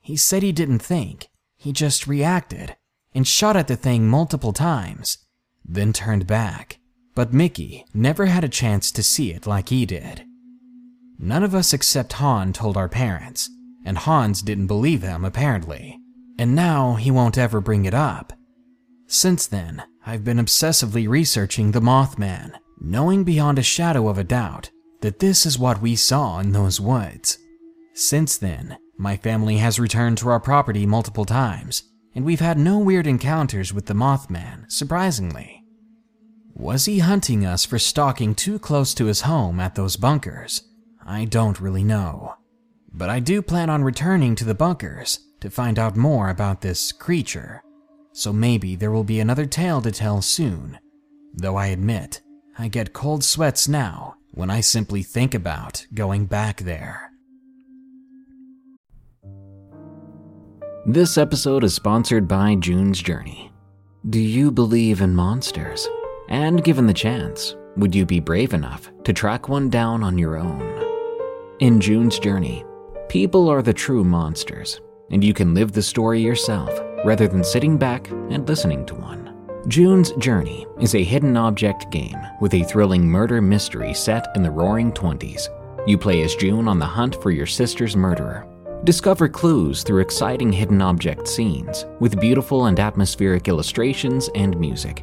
He 0.00 0.16
said 0.16 0.42
he 0.42 0.52
didn't 0.52 0.80
think, 0.80 1.28
he 1.56 1.72
just 1.72 2.06
reacted 2.06 2.76
and 3.14 3.26
shot 3.26 3.56
at 3.56 3.68
the 3.68 3.76
thing 3.76 4.06
multiple 4.06 4.52
times, 4.52 5.18
then 5.64 5.92
turned 5.92 6.26
back. 6.26 6.78
But 7.14 7.32
Mickey 7.32 7.84
never 7.94 8.26
had 8.26 8.44
a 8.44 8.48
chance 8.48 8.90
to 8.92 9.02
see 9.02 9.32
it 9.32 9.46
like 9.46 9.68
he 9.68 9.86
did. 9.86 10.24
None 11.18 11.44
of 11.44 11.54
us 11.54 11.72
except 11.72 12.14
Han 12.14 12.52
told 12.52 12.76
our 12.76 12.88
parents, 12.88 13.48
and 13.84 13.98
Han's 13.98 14.42
didn't 14.42 14.66
believe 14.66 15.00
them 15.00 15.24
apparently, 15.24 15.98
and 16.38 16.54
now 16.54 16.94
he 16.94 17.10
won't 17.10 17.38
ever 17.38 17.60
bring 17.60 17.84
it 17.84 17.94
up. 17.94 18.32
Since 19.06 19.46
then, 19.46 19.84
I've 20.04 20.24
been 20.24 20.38
obsessively 20.38 21.08
researching 21.08 21.70
the 21.70 21.80
Mothman, 21.80 22.52
knowing 22.80 23.22
beyond 23.22 23.58
a 23.58 23.62
shadow 23.62 24.08
of 24.08 24.18
a 24.18 24.24
doubt 24.24 24.70
that 25.02 25.20
this 25.20 25.46
is 25.46 25.58
what 25.58 25.80
we 25.80 25.96
saw 25.96 26.40
in 26.40 26.52
those 26.52 26.80
woods. 26.80 27.38
Since 27.94 28.38
then, 28.38 28.76
my 28.98 29.16
family 29.16 29.58
has 29.58 29.78
returned 29.78 30.18
to 30.18 30.28
our 30.28 30.40
property 30.40 30.84
multiple 30.86 31.24
times, 31.24 31.84
and 32.14 32.24
we've 32.24 32.40
had 32.40 32.58
no 32.58 32.78
weird 32.78 33.06
encounters 33.06 33.72
with 33.72 33.86
the 33.86 33.94
Mothman, 33.94 34.70
surprisingly. 34.70 35.63
Was 36.56 36.84
he 36.84 37.00
hunting 37.00 37.44
us 37.44 37.64
for 37.64 37.80
stalking 37.80 38.32
too 38.32 38.60
close 38.60 38.94
to 38.94 39.06
his 39.06 39.22
home 39.22 39.58
at 39.58 39.74
those 39.74 39.96
bunkers? 39.96 40.62
I 41.04 41.24
don't 41.24 41.60
really 41.60 41.82
know. 41.82 42.36
But 42.92 43.10
I 43.10 43.18
do 43.18 43.42
plan 43.42 43.70
on 43.70 43.82
returning 43.82 44.36
to 44.36 44.44
the 44.44 44.54
bunkers 44.54 45.18
to 45.40 45.50
find 45.50 45.80
out 45.80 45.96
more 45.96 46.30
about 46.30 46.60
this 46.60 46.92
creature. 46.92 47.60
So 48.12 48.32
maybe 48.32 48.76
there 48.76 48.92
will 48.92 49.02
be 49.02 49.18
another 49.18 49.46
tale 49.46 49.82
to 49.82 49.90
tell 49.90 50.22
soon. 50.22 50.78
Though 51.34 51.56
I 51.56 51.66
admit, 51.66 52.22
I 52.56 52.68
get 52.68 52.92
cold 52.92 53.24
sweats 53.24 53.66
now 53.66 54.14
when 54.30 54.48
I 54.48 54.60
simply 54.60 55.02
think 55.02 55.34
about 55.34 55.84
going 55.92 56.26
back 56.26 56.58
there. 56.60 57.10
This 60.86 61.18
episode 61.18 61.64
is 61.64 61.74
sponsored 61.74 62.28
by 62.28 62.54
June's 62.54 63.02
Journey. 63.02 63.50
Do 64.08 64.20
you 64.20 64.52
believe 64.52 65.00
in 65.00 65.16
monsters? 65.16 65.88
And 66.28 66.64
given 66.64 66.86
the 66.86 66.94
chance, 66.94 67.56
would 67.76 67.94
you 67.94 68.06
be 68.06 68.20
brave 68.20 68.54
enough 68.54 68.90
to 69.04 69.12
track 69.12 69.48
one 69.48 69.68
down 69.68 70.02
on 70.02 70.18
your 70.18 70.36
own? 70.36 70.62
In 71.60 71.80
June's 71.80 72.18
Journey, 72.18 72.64
people 73.08 73.48
are 73.48 73.62
the 73.62 73.72
true 73.72 74.04
monsters, 74.04 74.80
and 75.10 75.22
you 75.22 75.34
can 75.34 75.54
live 75.54 75.72
the 75.72 75.82
story 75.82 76.20
yourself 76.20 76.80
rather 77.04 77.28
than 77.28 77.44
sitting 77.44 77.76
back 77.76 78.08
and 78.10 78.48
listening 78.48 78.86
to 78.86 78.94
one. 78.94 79.34
June's 79.68 80.12
Journey 80.12 80.66
is 80.80 80.94
a 80.94 81.04
hidden 81.04 81.36
object 81.36 81.90
game 81.90 82.18
with 82.40 82.54
a 82.54 82.64
thrilling 82.64 83.06
murder 83.06 83.40
mystery 83.40 83.94
set 83.94 84.28
in 84.34 84.42
the 84.42 84.50
roaring 84.50 84.92
20s. 84.92 85.48
You 85.86 85.98
play 85.98 86.22
as 86.22 86.34
June 86.34 86.68
on 86.68 86.78
the 86.78 86.86
hunt 86.86 87.20
for 87.22 87.30
your 87.30 87.46
sister's 87.46 87.96
murderer 87.96 88.46
Discover 88.84 89.30
clues 89.30 89.82
through 89.82 90.02
exciting 90.02 90.52
hidden 90.52 90.82
object 90.82 91.26
scenes 91.26 91.86
with 92.00 92.20
beautiful 92.20 92.66
and 92.66 92.78
atmospheric 92.78 93.48
illustrations 93.48 94.28
and 94.34 94.60
music. 94.60 95.02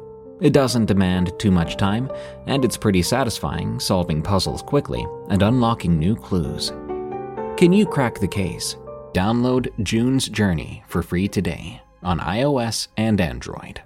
It 0.41 0.53
doesn't 0.53 0.87
demand 0.87 1.37
too 1.37 1.51
much 1.51 1.77
time, 1.77 2.11
and 2.47 2.65
it's 2.65 2.75
pretty 2.75 3.03
satisfying 3.03 3.79
solving 3.79 4.23
puzzles 4.23 4.63
quickly 4.63 5.05
and 5.29 5.43
unlocking 5.43 5.99
new 5.99 6.15
clues. 6.15 6.71
Can 7.57 7.71
you 7.71 7.85
crack 7.85 8.19
the 8.19 8.27
case? 8.27 8.75
Download 9.13 9.67
June's 9.83 10.27
Journey 10.27 10.83
for 10.87 11.03
free 11.03 11.27
today 11.27 11.79
on 12.01 12.19
iOS 12.19 12.87
and 12.97 13.21
Android. 13.21 13.83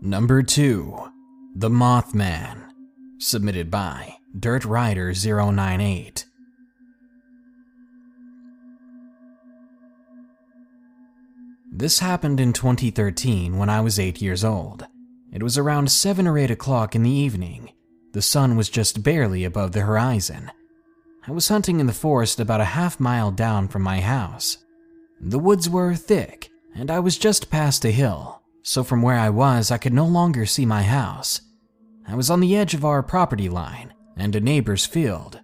Number 0.00 0.42
2 0.42 0.98
The 1.56 1.68
Mothman, 1.68 2.68
submitted 3.18 3.70
by 3.70 4.16
Dirt 4.38 4.64
Rider 4.64 5.12
098. 5.12 6.24
This 11.76 11.98
happened 11.98 12.38
in 12.38 12.52
2013 12.52 13.58
when 13.58 13.68
I 13.68 13.80
was 13.80 13.98
8 13.98 14.22
years 14.22 14.44
old. 14.44 14.86
It 15.32 15.42
was 15.42 15.58
around 15.58 15.90
7 15.90 16.24
or 16.24 16.38
8 16.38 16.52
o'clock 16.52 16.94
in 16.94 17.02
the 17.02 17.10
evening. 17.10 17.72
The 18.12 18.22
sun 18.22 18.56
was 18.56 18.68
just 18.68 19.02
barely 19.02 19.42
above 19.42 19.72
the 19.72 19.80
horizon. 19.80 20.52
I 21.26 21.32
was 21.32 21.48
hunting 21.48 21.80
in 21.80 21.88
the 21.88 21.92
forest 21.92 22.38
about 22.38 22.60
a 22.60 22.76
half 22.76 23.00
mile 23.00 23.32
down 23.32 23.66
from 23.66 23.82
my 23.82 24.00
house. 24.00 24.58
The 25.20 25.40
woods 25.40 25.68
were 25.68 25.96
thick, 25.96 26.48
and 26.76 26.92
I 26.92 27.00
was 27.00 27.18
just 27.18 27.50
past 27.50 27.84
a 27.84 27.90
hill, 27.90 28.40
so 28.62 28.84
from 28.84 29.02
where 29.02 29.18
I 29.18 29.30
was, 29.30 29.72
I 29.72 29.78
could 29.78 29.92
no 29.92 30.06
longer 30.06 30.46
see 30.46 30.64
my 30.64 30.82
house. 30.82 31.40
I 32.06 32.14
was 32.14 32.30
on 32.30 32.38
the 32.38 32.54
edge 32.54 32.74
of 32.74 32.84
our 32.84 33.02
property 33.02 33.48
line, 33.48 33.92
and 34.16 34.36
a 34.36 34.40
neighbor's 34.40 34.86
field. 34.86 35.40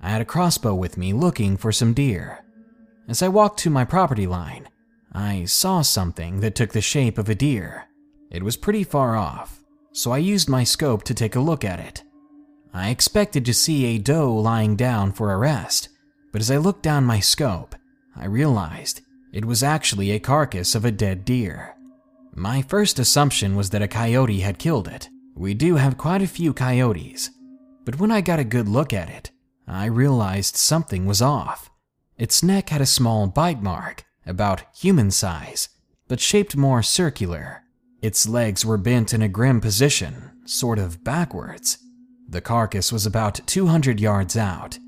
I 0.00 0.10
had 0.10 0.20
a 0.20 0.24
crossbow 0.24 0.76
with 0.76 0.96
me 0.96 1.12
looking 1.12 1.56
for 1.56 1.72
some 1.72 1.92
deer. 1.92 2.44
As 3.08 3.20
I 3.20 3.26
walked 3.26 3.58
to 3.60 3.70
my 3.70 3.84
property 3.84 4.28
line, 4.28 4.68
I 5.12 5.44
saw 5.44 5.82
something 5.82 6.40
that 6.40 6.54
took 6.54 6.72
the 6.72 6.80
shape 6.80 7.18
of 7.18 7.28
a 7.28 7.34
deer. 7.34 7.84
It 8.30 8.42
was 8.42 8.56
pretty 8.56 8.82
far 8.82 9.14
off, 9.14 9.62
so 9.92 10.10
I 10.10 10.18
used 10.18 10.48
my 10.48 10.64
scope 10.64 11.02
to 11.04 11.14
take 11.14 11.36
a 11.36 11.40
look 11.40 11.64
at 11.64 11.80
it. 11.80 12.02
I 12.72 12.88
expected 12.88 13.44
to 13.44 13.54
see 13.54 13.84
a 13.84 13.98
doe 13.98 14.34
lying 14.34 14.74
down 14.74 15.12
for 15.12 15.32
a 15.32 15.36
rest, 15.36 15.90
but 16.32 16.40
as 16.40 16.50
I 16.50 16.56
looked 16.56 16.82
down 16.82 17.04
my 17.04 17.20
scope, 17.20 17.74
I 18.16 18.24
realized 18.24 19.02
it 19.32 19.44
was 19.44 19.62
actually 19.62 20.10
a 20.12 20.18
carcass 20.18 20.74
of 20.74 20.86
a 20.86 20.90
dead 20.90 21.26
deer. 21.26 21.74
My 22.34 22.62
first 22.62 22.98
assumption 22.98 23.54
was 23.54 23.68
that 23.70 23.82
a 23.82 23.88
coyote 23.88 24.40
had 24.40 24.58
killed 24.58 24.88
it. 24.88 25.10
We 25.34 25.52
do 25.52 25.76
have 25.76 25.98
quite 25.98 26.22
a 26.22 26.26
few 26.26 26.54
coyotes, 26.54 27.28
but 27.84 27.98
when 27.98 28.10
I 28.10 28.22
got 28.22 28.38
a 28.38 28.44
good 28.44 28.68
look 28.68 28.94
at 28.94 29.10
it, 29.10 29.30
I 29.68 29.86
realized 29.86 30.56
something 30.56 31.04
was 31.04 31.20
off. 31.20 31.70
Its 32.16 32.42
neck 32.42 32.70
had 32.70 32.80
a 32.80 32.86
small 32.86 33.26
bite 33.26 33.62
mark, 33.62 34.04
about 34.26 34.64
human 34.76 35.10
size, 35.10 35.68
but 36.08 36.20
shaped 36.20 36.56
more 36.56 36.82
circular. 36.82 37.64
Its 38.00 38.28
legs 38.28 38.64
were 38.64 38.78
bent 38.78 39.14
in 39.14 39.22
a 39.22 39.28
grim 39.28 39.60
position, 39.60 40.32
sort 40.44 40.78
of 40.78 41.04
backwards. 41.04 41.78
The 42.28 42.40
carcass 42.40 42.92
was 42.92 43.06
about 43.06 43.40
200 43.46 44.00
yards 44.00 44.36
out. 44.36 44.78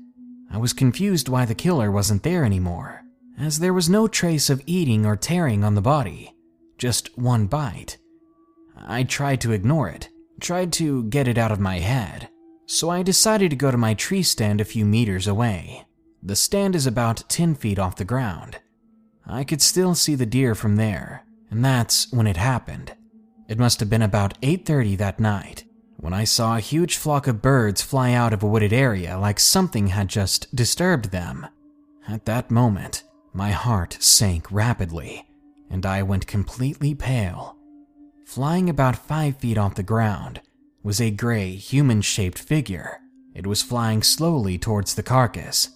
I 0.51 0.57
was 0.57 0.73
confused 0.73 1.29
why 1.29 1.45
the 1.45 1.55
killer 1.55 1.91
wasn't 1.91 2.23
there 2.23 2.43
anymore, 2.43 3.03
as 3.37 3.59
there 3.59 3.73
was 3.73 3.89
no 3.89 4.07
trace 4.07 4.49
of 4.49 4.61
eating 4.65 5.05
or 5.05 5.15
tearing 5.15 5.63
on 5.63 5.75
the 5.75 5.81
body, 5.81 6.35
just 6.77 7.17
one 7.17 7.47
bite. 7.47 7.97
I 8.77 9.03
tried 9.03 9.41
to 9.41 9.51
ignore 9.51 9.89
it, 9.89 10.09
tried 10.39 10.73
to 10.73 11.03
get 11.03 11.27
it 11.27 11.37
out 11.37 11.51
of 11.51 11.59
my 11.59 11.79
head, 11.79 12.29
so 12.65 12.89
I 12.89 13.03
decided 13.03 13.49
to 13.51 13.55
go 13.55 13.71
to 13.71 13.77
my 13.77 13.93
tree 13.93 14.23
stand 14.23 14.59
a 14.59 14.65
few 14.65 14.85
meters 14.85 15.27
away. 15.27 15.85
The 16.21 16.35
stand 16.35 16.75
is 16.75 16.87
about 16.87 17.23
10 17.29 17.55
feet 17.55 17.79
off 17.79 17.95
the 17.95 18.05
ground. 18.05 18.59
I 19.27 19.43
could 19.43 19.61
still 19.61 19.95
see 19.95 20.15
the 20.15 20.25
deer 20.25 20.55
from 20.55 20.75
there, 20.75 21.25
and 21.49 21.63
that's 21.63 22.11
when 22.11 22.27
it 22.27 22.37
happened. 22.37 22.93
It 23.47 23.59
must 23.59 23.79
have 23.79 23.89
been 23.89 24.01
about 24.01 24.37
8:30 24.41 24.95
that 24.97 25.19
night 25.19 25.65
when 25.97 26.13
I 26.13 26.23
saw 26.23 26.55
a 26.55 26.59
huge 26.59 26.97
flock 26.97 27.25
of 27.25 27.41
birds 27.41 27.81
fly 27.81 28.13
out 28.13 28.33
of 28.33 28.43
a 28.43 28.47
wooded 28.47 28.73
area 28.73 29.17
like 29.17 29.39
something 29.39 29.87
had 29.87 30.07
just 30.07 30.53
disturbed 30.55 31.11
them. 31.11 31.47
At 32.07 32.25
that 32.25 32.51
moment, 32.51 33.03
my 33.33 33.51
heart 33.51 33.97
sank 33.99 34.51
rapidly, 34.51 35.27
and 35.69 35.85
I 35.85 36.03
went 36.03 36.27
completely 36.27 36.93
pale. 36.93 37.57
Flying 38.25 38.69
about 38.69 38.95
five 38.95 39.37
feet 39.37 39.57
off 39.57 39.75
the 39.75 39.83
ground 39.83 40.41
was 40.83 41.01
a 41.01 41.09
gray, 41.09 41.55
human 41.55 42.01
shaped 42.01 42.37
figure. 42.37 42.99
It 43.33 43.47
was 43.47 43.63
flying 43.63 44.03
slowly 44.03 44.57
towards 44.57 44.93
the 44.93 45.03
carcass. 45.03 45.69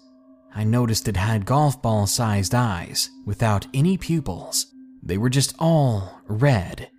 I 0.54 0.64
noticed 0.64 1.08
it 1.08 1.18
had 1.18 1.46
golf 1.46 1.82
ball 1.82 2.08
sized 2.08 2.56
eyes 2.56 3.10
without 3.26 3.68
any 3.74 3.98
pupils. 3.98 4.68
They 5.04 5.18
were 5.18 5.30
just 5.30 5.56
all 5.60 6.22
red. 6.28 6.90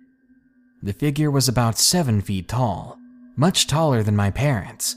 The 0.81 0.93
figure 0.93 1.29
was 1.29 1.47
about 1.47 1.77
seven 1.77 2.21
feet 2.21 2.47
tall, 2.47 2.97
much 3.35 3.67
taller 3.67 4.03
than 4.03 4.15
my 4.15 4.31
parents, 4.31 4.95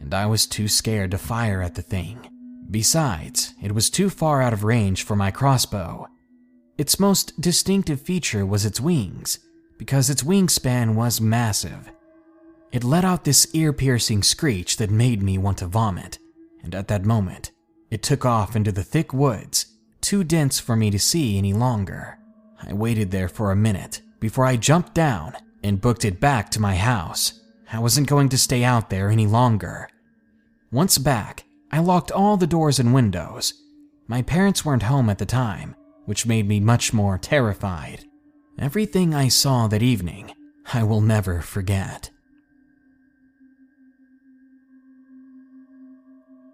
and 0.00 0.14
I 0.14 0.26
was 0.26 0.46
too 0.46 0.68
scared 0.68 1.10
to 1.12 1.18
fire 1.18 1.62
at 1.62 1.74
the 1.74 1.82
thing. 1.82 2.30
Besides, 2.70 3.54
it 3.62 3.72
was 3.72 3.90
too 3.90 4.10
far 4.10 4.42
out 4.42 4.52
of 4.52 4.64
range 4.64 5.04
for 5.04 5.16
my 5.16 5.30
crossbow. 5.30 6.06
Its 6.78 7.00
most 7.00 7.40
distinctive 7.40 8.00
feature 8.00 8.44
was 8.44 8.64
its 8.64 8.80
wings, 8.80 9.38
because 9.78 10.10
its 10.10 10.22
wingspan 10.22 10.94
was 10.94 11.20
massive. 11.20 11.90
It 12.72 12.84
let 12.84 13.04
out 13.04 13.24
this 13.24 13.46
ear 13.54 13.72
piercing 13.72 14.22
screech 14.22 14.76
that 14.76 14.90
made 14.90 15.22
me 15.22 15.38
want 15.38 15.58
to 15.58 15.66
vomit, 15.66 16.18
and 16.62 16.74
at 16.74 16.88
that 16.88 17.04
moment, 17.04 17.52
it 17.90 18.02
took 18.02 18.24
off 18.24 18.56
into 18.56 18.72
the 18.72 18.82
thick 18.82 19.12
woods, 19.12 19.66
too 20.00 20.24
dense 20.24 20.58
for 20.58 20.76
me 20.76 20.90
to 20.90 20.98
see 20.98 21.38
any 21.38 21.52
longer. 21.52 22.18
I 22.62 22.72
waited 22.72 23.10
there 23.10 23.28
for 23.28 23.50
a 23.50 23.56
minute 23.56 24.02
before 24.20 24.44
I 24.44 24.56
jumped 24.56 24.94
down 24.94 25.34
and 25.62 25.80
booked 25.80 26.04
it 26.04 26.20
back 26.20 26.50
to 26.50 26.60
my 26.60 26.76
house. 26.76 27.40
I 27.72 27.78
wasn't 27.78 28.08
going 28.08 28.28
to 28.30 28.38
stay 28.38 28.64
out 28.64 28.90
there 28.90 29.10
any 29.10 29.26
longer. 29.26 29.88
Once 30.70 30.98
back, 30.98 31.44
I 31.72 31.80
locked 31.80 32.12
all 32.12 32.36
the 32.36 32.46
doors 32.46 32.78
and 32.78 32.94
windows. 32.94 33.54
My 34.06 34.22
parents 34.22 34.64
weren't 34.64 34.84
home 34.84 35.10
at 35.10 35.18
the 35.18 35.26
time, 35.26 35.74
which 36.04 36.26
made 36.26 36.46
me 36.46 36.60
much 36.60 36.92
more 36.92 37.18
terrified. 37.18 38.04
Everything 38.58 39.14
I 39.14 39.28
saw 39.28 39.66
that 39.68 39.82
evening, 39.82 40.32
I 40.72 40.82
will 40.82 41.00
never 41.00 41.40
forget. 41.40 42.10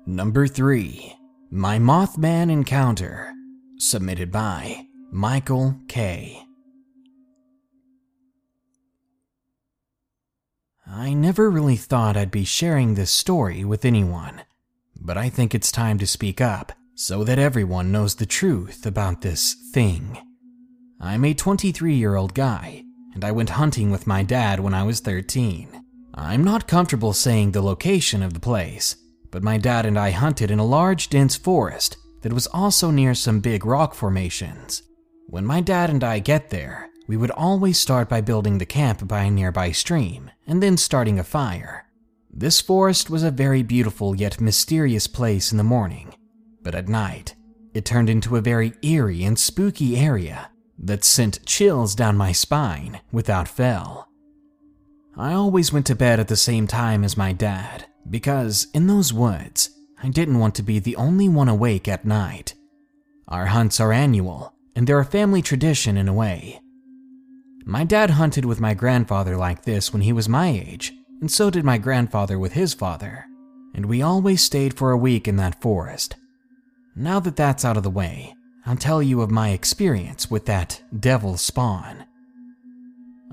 Number 0.06 0.46
3. 0.46 1.14
My 1.54 1.78
Mothman 1.78 2.50
Encounter. 2.50 3.30
Submitted 3.76 4.32
by 4.32 4.86
Michael 5.10 5.78
K. 5.86 6.42
I 10.86 11.12
never 11.12 11.50
really 11.50 11.76
thought 11.76 12.16
I'd 12.16 12.30
be 12.30 12.46
sharing 12.46 12.94
this 12.94 13.10
story 13.10 13.66
with 13.66 13.84
anyone, 13.84 14.44
but 14.98 15.18
I 15.18 15.28
think 15.28 15.54
it's 15.54 15.70
time 15.70 15.98
to 15.98 16.06
speak 16.06 16.40
up 16.40 16.72
so 16.94 17.22
that 17.22 17.38
everyone 17.38 17.92
knows 17.92 18.14
the 18.14 18.24
truth 18.24 18.86
about 18.86 19.20
this 19.20 19.54
thing. 19.74 20.16
I'm 21.02 21.22
a 21.22 21.34
23 21.34 21.94
year 21.94 22.16
old 22.16 22.32
guy, 22.32 22.82
and 23.12 23.26
I 23.26 23.30
went 23.30 23.50
hunting 23.50 23.90
with 23.90 24.06
my 24.06 24.22
dad 24.22 24.60
when 24.60 24.72
I 24.72 24.84
was 24.84 25.00
13. 25.00 25.84
I'm 26.14 26.44
not 26.44 26.66
comfortable 26.66 27.12
saying 27.12 27.52
the 27.52 27.60
location 27.60 28.22
of 28.22 28.32
the 28.32 28.40
place, 28.40 28.96
but 29.32 29.42
my 29.42 29.58
dad 29.58 29.84
and 29.84 29.98
I 29.98 30.10
hunted 30.10 30.50
in 30.52 30.60
a 30.60 30.64
large, 30.64 31.08
dense 31.08 31.36
forest 31.36 31.96
that 32.20 32.32
was 32.32 32.46
also 32.48 32.92
near 32.92 33.14
some 33.14 33.40
big 33.40 33.64
rock 33.64 33.94
formations. 33.94 34.82
When 35.26 35.44
my 35.44 35.60
dad 35.60 35.90
and 35.90 36.04
I 36.04 36.20
get 36.20 36.50
there, 36.50 36.90
we 37.08 37.16
would 37.16 37.32
always 37.32 37.80
start 37.80 38.08
by 38.08 38.20
building 38.20 38.58
the 38.58 38.66
camp 38.66 39.08
by 39.08 39.24
a 39.24 39.30
nearby 39.30 39.72
stream 39.72 40.30
and 40.46 40.62
then 40.62 40.76
starting 40.76 41.18
a 41.18 41.24
fire. 41.24 41.86
This 42.30 42.60
forest 42.60 43.10
was 43.10 43.22
a 43.22 43.30
very 43.30 43.62
beautiful 43.62 44.14
yet 44.14 44.40
mysterious 44.40 45.06
place 45.06 45.50
in 45.50 45.58
the 45.58 45.64
morning, 45.64 46.14
but 46.62 46.74
at 46.74 46.88
night, 46.88 47.34
it 47.74 47.84
turned 47.86 48.10
into 48.10 48.36
a 48.36 48.42
very 48.42 48.74
eerie 48.82 49.24
and 49.24 49.38
spooky 49.38 49.96
area 49.96 50.50
that 50.78 51.04
sent 51.04 51.44
chills 51.46 51.94
down 51.94 52.16
my 52.16 52.32
spine 52.32 53.00
without 53.10 53.48
fail. 53.48 54.08
I 55.16 55.32
always 55.32 55.72
went 55.72 55.86
to 55.86 55.94
bed 55.94 56.20
at 56.20 56.28
the 56.28 56.36
same 56.36 56.66
time 56.66 57.02
as 57.02 57.16
my 57.16 57.32
dad 57.32 57.86
because 58.08 58.66
in 58.74 58.86
those 58.86 59.12
woods, 59.12 59.70
I 60.02 60.08
didn't 60.08 60.38
want 60.38 60.54
to 60.56 60.62
be 60.62 60.78
the 60.78 60.96
only 60.96 61.28
one 61.28 61.48
awake 61.48 61.86
at 61.88 62.04
night. 62.04 62.54
Our 63.28 63.46
hunts 63.46 63.80
are 63.80 63.92
annual, 63.92 64.52
and 64.74 64.86
they're 64.86 64.98
a 64.98 65.04
family 65.04 65.42
tradition 65.42 65.96
in 65.96 66.08
a 66.08 66.12
way. 66.12 66.60
My 67.64 67.84
dad 67.84 68.10
hunted 68.10 68.44
with 68.44 68.60
my 68.60 68.74
grandfather 68.74 69.36
like 69.36 69.62
this 69.62 69.92
when 69.92 70.02
he 70.02 70.12
was 70.12 70.28
my 70.28 70.48
age, 70.48 70.92
and 71.20 71.30
so 71.30 71.48
did 71.48 71.64
my 71.64 71.78
grandfather 71.78 72.38
with 72.38 72.54
his 72.54 72.74
father, 72.74 73.26
and 73.74 73.86
we 73.86 74.02
always 74.02 74.42
stayed 74.42 74.74
for 74.74 74.90
a 74.90 74.96
week 74.96 75.28
in 75.28 75.36
that 75.36 75.60
forest. 75.62 76.16
Now 76.96 77.20
that 77.20 77.36
that's 77.36 77.64
out 77.64 77.76
of 77.76 77.84
the 77.84 77.90
way, 77.90 78.34
I'll 78.66 78.76
tell 78.76 79.02
you 79.02 79.22
of 79.22 79.30
my 79.30 79.50
experience 79.50 80.30
with 80.30 80.46
that 80.46 80.82
devil 80.98 81.36
spawn. 81.36 82.04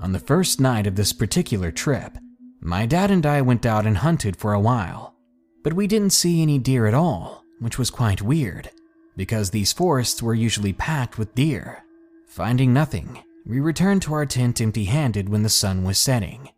On 0.00 0.12
the 0.12 0.18
first 0.18 0.60
night 0.60 0.86
of 0.86 0.94
this 0.94 1.12
particular 1.12 1.70
trip, 1.70 2.16
my 2.62 2.84
dad 2.84 3.10
and 3.10 3.24
I 3.24 3.40
went 3.40 3.64
out 3.64 3.86
and 3.86 3.98
hunted 3.98 4.36
for 4.36 4.52
a 4.52 4.60
while, 4.60 5.14
but 5.62 5.72
we 5.72 5.86
didn't 5.86 6.10
see 6.10 6.42
any 6.42 6.58
deer 6.58 6.86
at 6.86 6.94
all, 6.94 7.42
which 7.58 7.78
was 7.78 7.90
quite 7.90 8.20
weird, 8.20 8.70
because 9.16 9.50
these 9.50 9.72
forests 9.72 10.22
were 10.22 10.34
usually 10.34 10.74
packed 10.74 11.18
with 11.18 11.34
deer. 11.34 11.82
Finding 12.26 12.72
nothing, 12.74 13.22
we 13.46 13.60
returned 13.60 14.02
to 14.02 14.12
our 14.12 14.26
tent 14.26 14.60
empty 14.60 14.84
handed 14.84 15.28
when 15.28 15.42
the 15.42 15.48
sun 15.48 15.84
was 15.84 15.98
setting. 15.98 16.50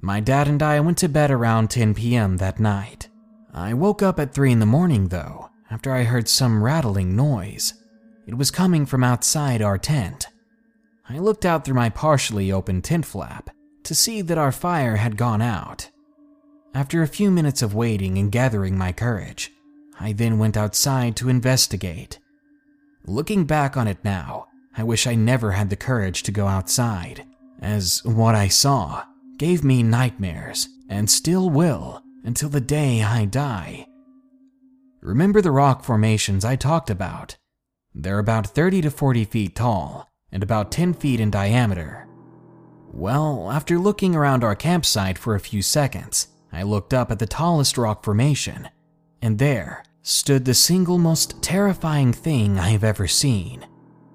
My 0.00 0.20
dad 0.20 0.48
and 0.48 0.62
I 0.62 0.80
went 0.80 0.96
to 0.98 1.08
bed 1.08 1.30
around 1.30 1.68
10 1.68 1.94
p.m. 1.94 2.38
that 2.38 2.58
night. 2.58 3.08
I 3.52 3.74
woke 3.74 4.02
up 4.02 4.18
at 4.18 4.32
3 4.32 4.52
in 4.52 4.60
the 4.60 4.66
morning 4.66 5.08
though, 5.08 5.50
after 5.70 5.92
I 5.92 6.04
heard 6.04 6.28
some 6.28 6.62
rattling 6.62 7.14
noise. 7.14 7.74
It 8.26 8.34
was 8.34 8.50
coming 8.50 8.86
from 8.86 9.04
outside 9.04 9.60
our 9.60 9.78
tent. 9.78 10.28
I 11.08 11.18
looked 11.18 11.44
out 11.44 11.64
through 11.64 11.74
my 11.74 11.90
partially 11.90 12.50
open 12.52 12.80
tent 12.80 13.04
flap 13.04 13.50
to 13.88 13.94
see 13.94 14.20
that 14.20 14.36
our 14.36 14.52
fire 14.52 14.96
had 14.96 15.16
gone 15.16 15.40
out. 15.40 15.90
After 16.74 17.02
a 17.02 17.08
few 17.08 17.30
minutes 17.30 17.62
of 17.62 17.74
waiting 17.74 18.18
and 18.18 18.30
gathering 18.30 18.76
my 18.76 18.92
courage, 18.92 19.50
I 19.98 20.12
then 20.12 20.38
went 20.38 20.58
outside 20.58 21.16
to 21.16 21.30
investigate. 21.30 22.18
Looking 23.06 23.46
back 23.46 23.78
on 23.78 23.88
it 23.88 24.04
now, 24.04 24.48
I 24.76 24.82
wish 24.82 25.06
I 25.06 25.14
never 25.14 25.52
had 25.52 25.70
the 25.70 25.76
courage 25.76 26.22
to 26.24 26.30
go 26.30 26.46
outside, 26.46 27.24
as 27.62 28.04
what 28.04 28.34
I 28.34 28.48
saw 28.48 29.04
gave 29.38 29.64
me 29.64 29.82
nightmares 29.82 30.68
and 30.90 31.10
still 31.10 31.48
will 31.48 32.02
until 32.24 32.50
the 32.50 32.60
day 32.60 33.02
I 33.02 33.24
die. 33.24 33.86
Remember 35.00 35.40
the 35.40 35.50
rock 35.50 35.82
formations 35.82 36.44
I 36.44 36.56
talked 36.56 36.90
about? 36.90 37.38
They're 37.94 38.18
about 38.18 38.48
30 38.48 38.82
to 38.82 38.90
40 38.90 39.24
feet 39.24 39.56
tall 39.56 40.10
and 40.30 40.42
about 40.42 40.70
10 40.70 40.92
feet 40.92 41.20
in 41.20 41.30
diameter. 41.30 42.07
Well, 42.92 43.50
after 43.50 43.78
looking 43.78 44.14
around 44.14 44.42
our 44.42 44.54
campsite 44.54 45.18
for 45.18 45.34
a 45.34 45.40
few 45.40 45.62
seconds, 45.62 46.28
I 46.52 46.62
looked 46.62 46.94
up 46.94 47.10
at 47.10 47.18
the 47.18 47.26
tallest 47.26 47.78
rock 47.78 48.04
formation, 48.04 48.68
and 49.22 49.38
there 49.38 49.84
stood 50.02 50.44
the 50.44 50.54
single 50.54 50.98
most 50.98 51.42
terrifying 51.42 52.12
thing 52.12 52.58
I 52.58 52.70
have 52.70 52.84
ever 52.84 53.06
seen. 53.06 53.66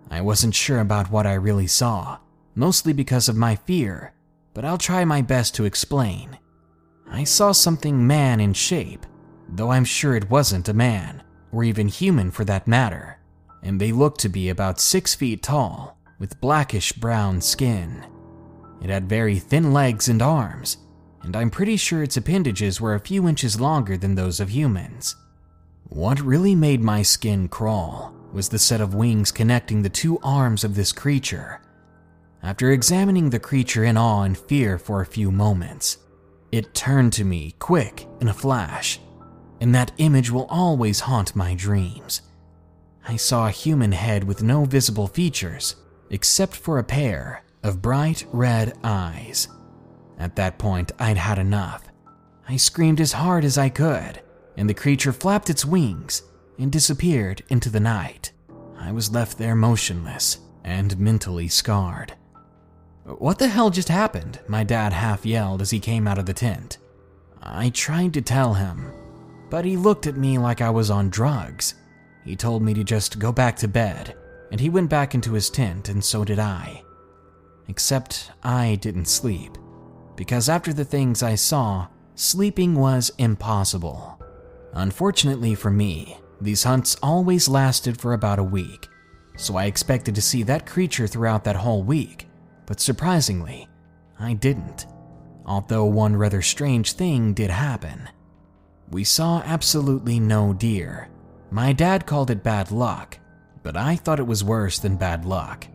I 0.10 0.22
wasn't 0.22 0.56
sure 0.56 0.80
about 0.80 1.12
what 1.12 1.28
I 1.28 1.34
really 1.34 1.68
saw, 1.68 2.18
mostly 2.56 2.94
because 2.94 3.30
of 3.30 3.36
my 3.36 3.56
fear, 3.56 4.14
but 4.54 4.66
I'll 4.66 4.78
try 4.78 5.06
my 5.06 5.22
best 5.22 5.56
to 5.56 5.66
explain. 5.66 6.38
I 7.10 7.24
saw 7.24 7.52
something 7.52 8.06
man 8.06 8.40
in 8.40 8.54
shape, 8.54 9.06
though 9.48 9.72
I'm 9.72 9.86
sure 9.86 10.16
it 10.16 10.30
wasn't 10.30 10.70
a 10.70 10.74
man, 10.74 11.24
or 11.52 11.64
even 11.64 11.88
human 11.88 12.32
for 12.32 12.46
that 12.46 12.68
matter 12.68 13.20
and 13.64 13.80
they 13.80 13.92
looked 13.92 14.20
to 14.20 14.30
be 14.30 14.50
about 14.50 14.80
six 14.80 15.16
feet 15.16 15.42
tall, 15.42 15.98
with 16.20 16.40
blackish 16.42 16.92
brown 16.94 17.42
skin. 17.42 18.06
It 18.84 18.90
had 18.90 19.08
very 19.08 19.40
thin 19.40 19.72
legs 19.72 20.10
and 20.10 20.22
arms, 20.22 20.78
and 21.22 21.36
I'm 21.38 21.50
pretty 21.50 21.78
sure 21.78 22.04
its 22.04 22.18
appendages 22.18 22.82
were 22.82 22.96
a 22.96 23.00
few 23.00 23.30
inches 23.30 23.60
longer 23.60 23.96
than 23.96 24.16
those 24.16 24.42
of 24.42 24.50
humans. 24.50 25.16
What 25.88 26.20
really 26.20 26.54
made 26.54 26.82
my 26.82 27.02
skin 27.02 27.48
crawl 27.48 28.14
was 28.34 28.50
the 28.50 28.60
set 28.60 28.82
of 28.82 28.94
wings 28.94 29.32
connecting 29.32 29.82
the 29.82 29.90
two 29.90 30.20
arms 30.22 30.66
of 30.66 30.76
this 30.76 30.92
creature. 30.92 31.62
After 32.42 32.72
examining 32.72 33.30
the 33.30 33.40
creature 33.40 33.86
in 33.86 33.96
awe 33.96 34.24
and 34.24 34.38
fear 34.38 34.78
for 34.78 35.00
a 35.00 35.06
few 35.06 35.32
moments, 35.32 36.00
it 36.52 36.74
turned 36.74 37.14
to 37.14 37.24
me 37.24 37.56
quick 37.60 38.06
in 38.20 38.28
a 38.28 38.34
flash, 38.34 39.00
and 39.62 39.74
that 39.74 39.94
image 39.98 40.30
will 40.30 40.48
always 40.50 41.00
haunt 41.00 41.38
my 41.38 41.56
dreams. 41.56 42.22
I 43.08 43.16
saw 43.16 43.48
a 43.48 43.52
human 43.52 43.94
head 43.94 44.26
with 44.26 44.44
no 44.44 44.66
visible 44.66 45.08
features 45.08 45.78
except 46.10 46.54
for 46.54 46.80
a 46.80 46.84
pair 46.84 47.44
of 47.64 47.82
bright 47.82 48.26
red 48.32 48.78
eyes. 48.84 49.48
At 50.18 50.36
that 50.36 50.58
point, 50.58 50.92
I'd 51.00 51.18
had 51.18 51.40
enough. 51.40 51.88
I 52.48 52.58
screamed 52.58 53.00
as 53.00 53.14
hard 53.14 53.46
as 53.46 53.58
I 53.58 53.70
could, 53.70 54.22
and 54.58 54.70
the 54.70 54.74
creature 54.74 55.14
flapped 55.14 55.50
its 55.50 55.66
wings 55.66 56.24
and 56.60 56.72
disappeared 56.72 57.44
into 57.50 57.70
the 57.70 57.80
night. 57.80 58.32
I 58.78 58.92
was 58.92 59.12
left 59.12 59.38
there 59.38 59.56
motionless 59.56 60.40
and 60.64 61.00
mentally 61.00 61.48
scarred. 61.48 62.14
What 63.06 63.40
the 63.40 63.48
hell 63.48 63.70
just 63.70 63.90
happened? 63.90 64.40
My 64.48 64.64
dad 64.64 64.94
half 64.94 65.26
yelled 65.26 65.62
as 65.62 65.72
he 65.72 65.80
came 65.80 66.08
out 66.08 66.18
of 66.18 66.26
the 66.26 66.34
tent. 66.34 66.78
I 67.42 67.70
tried 67.70 68.14
to 68.14 68.22
tell 68.22 68.54
him, 68.54 68.92
but 69.50 69.66
he 69.66 69.76
looked 69.76 70.08
at 70.08 70.16
me 70.18 70.38
like 70.38 70.62
I 70.62 70.70
was 70.70 70.90
on 70.90 71.10
drugs. 71.10 71.76
He 72.24 72.36
told 72.36 72.62
me 72.62 72.74
to 72.74 72.84
just 72.84 73.20
go 73.20 73.34
back 73.34 73.58
to 73.58 73.68
bed, 73.68 74.16
and 74.52 74.62
he 74.62 74.70
went 74.70 74.90
back 74.90 75.14
into 75.14 75.34
his 75.34 75.50
tent, 75.50 75.90
and 75.90 76.04
so 76.04 76.24
did 76.24 76.40
I. 76.40 76.83
Except 77.68 78.32
I 78.44 78.76
didn't 78.76 79.08
sleep, 79.08 79.58
because 80.16 80.50
after 80.50 80.74
the 80.74 80.86
things 80.86 81.24
I 81.24 81.36
saw, 81.36 81.88
sleeping 82.16 82.76
was 82.76 83.12
impossible. 83.18 84.22
Unfortunately 84.74 85.56
for 85.56 85.72
me, 85.72 86.18
these 86.42 86.64
hunts 86.64 86.98
always 87.02 87.48
lasted 87.48 88.00
for 88.00 88.14
about 88.14 88.40
a 88.40 88.44
week, 88.44 88.90
so 89.38 89.56
I 89.56 89.66
expected 89.66 90.14
to 90.16 90.22
see 90.22 90.44
that 90.44 90.66
creature 90.66 91.08
throughout 91.08 91.44
that 91.46 91.56
whole 91.56 91.84
week, 91.84 92.28
but 92.66 92.80
surprisingly, 92.80 93.68
I 94.20 94.34
didn't. 94.34 94.88
Although 95.46 95.86
one 95.86 96.16
rather 96.16 96.42
strange 96.42 96.94
thing 96.94 97.34
did 97.34 97.50
happen. 97.50 98.10
We 98.90 99.04
saw 99.04 99.42
absolutely 99.46 100.20
no 100.20 100.54
deer. 100.54 101.10
My 101.52 101.74
dad 101.74 102.06
called 102.06 102.30
it 102.30 102.44
bad 102.44 102.72
luck, 102.72 103.18
but 103.62 103.76
I 103.76 103.96
thought 103.96 104.20
it 104.20 104.28
was 104.28 104.44
worse 104.44 104.80
than 104.80 104.98
bad 104.98 105.26
luck. 105.26 105.68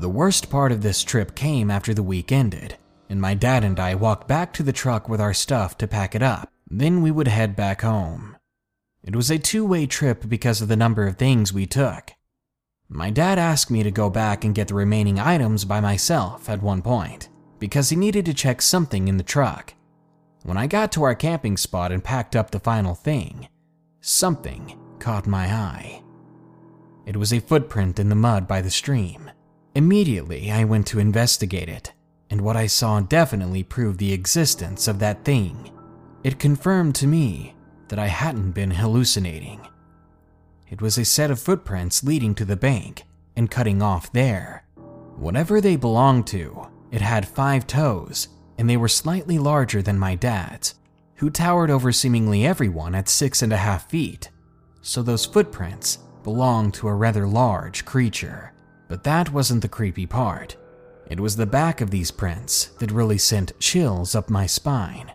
The 0.00 0.08
worst 0.08 0.48
part 0.48 0.72
of 0.72 0.80
this 0.80 1.04
trip 1.04 1.34
came 1.34 1.70
after 1.70 1.92
the 1.92 2.02
week 2.02 2.32
ended, 2.32 2.78
and 3.10 3.20
my 3.20 3.34
dad 3.34 3.64
and 3.64 3.78
I 3.78 3.94
walked 3.94 4.26
back 4.26 4.50
to 4.54 4.62
the 4.62 4.72
truck 4.72 5.10
with 5.10 5.20
our 5.20 5.34
stuff 5.34 5.76
to 5.76 5.86
pack 5.86 6.14
it 6.14 6.22
up. 6.22 6.50
Then 6.70 7.02
we 7.02 7.10
would 7.10 7.28
head 7.28 7.54
back 7.54 7.82
home. 7.82 8.34
It 9.04 9.14
was 9.14 9.30
a 9.30 9.38
two 9.38 9.62
way 9.66 9.84
trip 9.84 10.26
because 10.26 10.62
of 10.62 10.68
the 10.68 10.76
number 10.76 11.06
of 11.06 11.18
things 11.18 11.52
we 11.52 11.66
took. 11.66 12.12
My 12.88 13.10
dad 13.10 13.38
asked 13.38 13.70
me 13.70 13.82
to 13.82 13.90
go 13.90 14.08
back 14.08 14.42
and 14.42 14.54
get 14.54 14.68
the 14.68 14.74
remaining 14.74 15.18
items 15.18 15.66
by 15.66 15.80
myself 15.80 16.48
at 16.48 16.62
one 16.62 16.80
point 16.80 17.28
because 17.58 17.90
he 17.90 17.96
needed 17.96 18.24
to 18.24 18.32
check 18.32 18.62
something 18.62 19.06
in 19.06 19.18
the 19.18 19.22
truck. 19.22 19.74
When 20.44 20.56
I 20.56 20.66
got 20.66 20.92
to 20.92 21.02
our 21.02 21.14
camping 21.14 21.58
spot 21.58 21.92
and 21.92 22.02
packed 22.02 22.34
up 22.34 22.52
the 22.52 22.58
final 22.58 22.94
thing, 22.94 23.48
something 24.00 24.78
caught 24.98 25.26
my 25.26 25.44
eye. 25.44 26.02
It 27.04 27.18
was 27.18 27.34
a 27.34 27.40
footprint 27.40 27.98
in 27.98 28.08
the 28.08 28.14
mud 28.14 28.48
by 28.48 28.62
the 28.62 28.70
stream. 28.70 29.30
Immediately, 29.74 30.50
I 30.50 30.64
went 30.64 30.86
to 30.88 30.98
investigate 30.98 31.68
it, 31.68 31.92
and 32.28 32.40
what 32.40 32.56
I 32.56 32.66
saw 32.66 33.00
definitely 33.00 33.62
proved 33.62 33.98
the 33.98 34.12
existence 34.12 34.88
of 34.88 34.98
that 34.98 35.24
thing. 35.24 35.70
It 36.24 36.38
confirmed 36.38 36.94
to 36.96 37.06
me 37.06 37.54
that 37.88 37.98
I 37.98 38.08
hadn't 38.08 38.52
been 38.52 38.72
hallucinating. 38.72 39.60
It 40.68 40.82
was 40.82 40.98
a 40.98 41.04
set 41.04 41.30
of 41.30 41.40
footprints 41.40 42.04
leading 42.04 42.34
to 42.36 42.44
the 42.44 42.56
bank 42.56 43.04
and 43.36 43.50
cutting 43.50 43.80
off 43.80 44.12
there. 44.12 44.64
Whatever 45.16 45.60
they 45.60 45.76
belonged 45.76 46.26
to, 46.28 46.68
it 46.90 47.00
had 47.00 47.28
five 47.28 47.66
toes, 47.66 48.28
and 48.58 48.68
they 48.68 48.76
were 48.76 48.88
slightly 48.88 49.38
larger 49.38 49.82
than 49.82 49.98
my 49.98 50.14
dad's, 50.14 50.74
who 51.16 51.30
towered 51.30 51.70
over 51.70 51.92
seemingly 51.92 52.44
everyone 52.44 52.94
at 52.94 53.08
six 53.08 53.42
and 53.42 53.52
a 53.52 53.56
half 53.56 53.88
feet. 53.88 54.30
So 54.82 55.02
those 55.02 55.26
footprints 55.26 55.98
belonged 56.24 56.74
to 56.74 56.88
a 56.88 56.94
rather 56.94 57.26
large 57.26 57.84
creature. 57.84 58.52
But 58.90 59.04
that 59.04 59.32
wasn't 59.32 59.62
the 59.62 59.68
creepy 59.68 60.04
part. 60.04 60.56
It 61.08 61.20
was 61.20 61.36
the 61.36 61.46
back 61.46 61.80
of 61.80 61.90
these 61.90 62.10
prints 62.10 62.66
that 62.80 62.90
really 62.90 63.18
sent 63.18 63.58
chills 63.60 64.16
up 64.16 64.28
my 64.28 64.46
spine. 64.46 65.12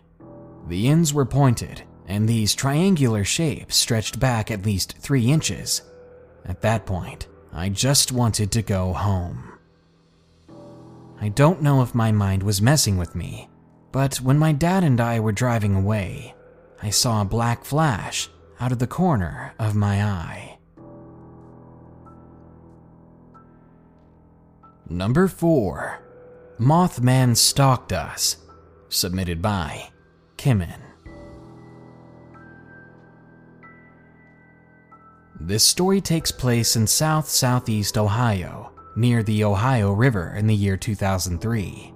The 0.66 0.88
ends 0.88 1.12
were 1.12 1.26
pointed, 1.26 1.82
and 2.06 2.26
these 2.26 2.54
triangular 2.54 3.22
shapes 3.22 3.76
stretched 3.76 4.18
back 4.18 4.50
at 4.50 4.64
least 4.64 4.96
three 4.98 5.30
inches. 5.30 5.82
At 6.46 6.62
that 6.62 6.86
point, 6.86 7.28
I 7.52 7.68
just 7.68 8.12
wanted 8.12 8.50
to 8.52 8.62
go 8.62 8.94
home. 8.94 9.52
I 11.20 11.28
don't 11.28 11.62
know 11.62 11.82
if 11.82 11.94
my 11.94 12.12
mind 12.12 12.42
was 12.42 12.62
messing 12.62 12.96
with 12.96 13.14
me, 13.14 13.50
but 13.92 14.16
when 14.16 14.38
my 14.38 14.52
dad 14.52 14.84
and 14.84 15.00
I 15.02 15.20
were 15.20 15.32
driving 15.32 15.74
away, 15.74 16.34
I 16.82 16.88
saw 16.88 17.20
a 17.20 17.26
black 17.26 17.64
flash 17.64 18.30
out 18.58 18.72
of 18.72 18.78
the 18.78 18.86
corner 18.86 19.52
of 19.58 19.74
my 19.74 20.02
eye. 20.02 20.55
Number 24.88 25.26
4 25.26 25.98
Mothman 26.60 27.36
Stalked 27.36 27.92
Us, 27.92 28.36
submitted 28.88 29.42
by 29.42 29.88
Kimmin. 30.38 30.80
This 35.40 35.64
story 35.64 36.00
takes 36.00 36.30
place 36.30 36.76
in 36.76 36.86
south 36.86 37.28
southeast 37.28 37.98
Ohio, 37.98 38.70
near 38.94 39.24
the 39.24 39.42
Ohio 39.42 39.90
River 39.90 40.32
in 40.38 40.46
the 40.46 40.54
year 40.54 40.76
2003. 40.76 41.92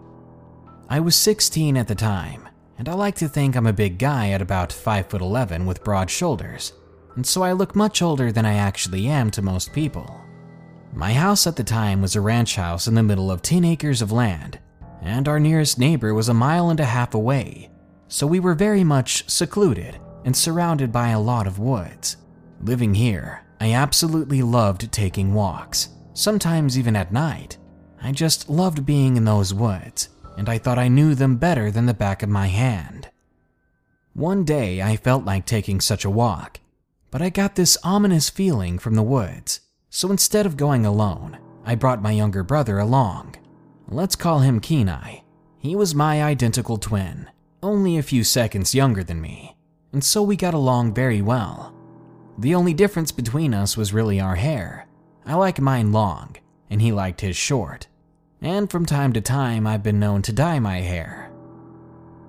I 0.89 0.99
was 0.99 1.15
16 1.15 1.77
at 1.77 1.87
the 1.87 1.95
time, 1.95 2.49
and 2.77 2.89
I 2.89 2.95
like 2.95 3.15
to 3.17 3.29
think 3.29 3.55
I'm 3.55 3.69
a 3.69 3.73
big 3.73 4.01
guy 4.01 4.31
at 4.31 4.43
about 4.43 4.73
5 4.73 5.07
foot 5.07 5.23
11 5.23 5.65
with 5.65 5.85
broad 5.85 6.11
shoulders, 6.11 6.73
and 7.15 7.25
so 7.25 7.43
I 7.45 7.53
look 7.53 7.77
much 7.77 8.03
older 8.03 8.33
than 8.33 8.45
I 8.45 8.55
actually 8.55 9.07
am 9.07 9.31
to 9.31 9.43
most 9.43 9.73
people. 9.73 10.20
My 10.93 11.13
house 11.13 11.47
at 11.47 11.57
the 11.57 11.65
time 11.65 12.03
was 12.03 12.17
a 12.17 12.21
ranch 12.21 12.57
house 12.57 12.87
in 12.87 12.95
the 12.95 13.03
middle 13.03 13.31
of 13.31 13.43
10 13.43 13.65
acres 13.65 14.03
of 14.03 14.11
land, 14.11 14.59
and 15.01 15.29
our 15.29 15.39
nearest 15.39 15.79
neighbor 15.79 16.13
was 16.13 16.29
a 16.29 16.35
mile 16.35 16.69
and 16.69 16.81
a 16.81 16.85
half 16.85 17.15
away, 17.15 17.71
so 18.09 18.27
we 18.27 18.41
were 18.41 18.55
very 18.55 18.83
much 18.83 19.29
secluded 19.31 19.99
and 20.25 20.37
surrounded 20.37 20.93
by 20.93 21.09
a 21.09 21.21
lot 21.21 21.47
of 21.47 21.59
woods. 21.59 22.17
Living 22.61 22.95
here, 22.95 23.43
I 23.61 23.73
absolutely 23.73 24.43
loved 24.43 24.91
taking 24.93 25.33
walks, 25.33 25.91
sometimes 26.13 26.79
even 26.79 26.97
at 26.97 27.13
night. 27.13 27.57
I 28.03 28.13
just 28.13 28.51
loved 28.51 28.85
being 28.85 29.17
in 29.17 29.25
those 29.25 29.55
woods, 29.55 30.09
and 30.37 30.49
I 30.49 30.59
thought 30.59 30.79
I 30.79 30.89
knew 30.89 31.15
them 31.15 31.37
better 31.37 31.71
than 31.71 31.87
the 31.87 31.95
back 31.95 32.23
of 32.23 32.29
my 32.29 32.49
hand. 32.49 33.09
One 34.13 34.45
day 34.45 34.83
I 34.83 34.97
felt 34.97 35.25
like 35.25 35.47
taking 35.47 35.81
such 35.81 36.05
a 36.05 36.11
walk, 36.11 36.61
but 37.11 37.23
I 37.23 37.31
got 37.31 37.55
this 37.55 37.79
ominous 37.85 38.29
feeling 38.29 38.79
from 38.79 38.95
the 38.95 39.03
woods, 39.03 39.61
so 39.91 40.11
instead 40.11 40.47
of 40.47 40.57
going 40.57 40.87
alone, 40.87 41.39
I 41.65 41.75
brought 41.75 42.03
my 42.03 42.13
younger 42.13 42.43
brother 42.43 42.79
along. 42.79 43.35
Let's 43.89 44.17
call 44.17 44.39
him 44.39 44.61
Kenai. 44.61 45.19
He 45.59 45.77
was 45.77 45.95
my 45.95 46.23
identical 46.23 46.79
twin, 46.79 47.29
only 47.63 47.99
a 47.99 48.03
few 48.03 48.25
seconds 48.25 48.75
younger 48.75 49.05
than 49.05 49.21
me, 49.21 49.57
and 49.93 50.03
so 50.03 50.23
we 50.23 50.37
got 50.37 50.55
along 50.55 50.95
very 50.95 51.21
well. 51.21 51.75
The 52.39 52.55
only 52.55 52.73
difference 52.73 53.13
between 53.13 53.53
us 53.53 53.77
was 53.77 53.93
really 53.93 54.21
our 54.21 54.37
hair. 54.37 54.87
I 55.27 55.35
like 55.35 55.61
mine 55.61 55.93
long, 55.93 56.37
and 56.71 56.81
he 56.81 56.93
liked 56.93 57.21
his 57.21 57.37
short. 57.37 57.89
And 58.41 58.71
from 58.71 58.87
time 58.87 59.13
to 59.13 59.21
time, 59.21 59.67
I've 59.67 59.83
been 59.83 60.01
known 60.01 60.23
to 60.23 60.33
dye 60.33 60.59
my 60.61 60.81
hair. 60.81 61.31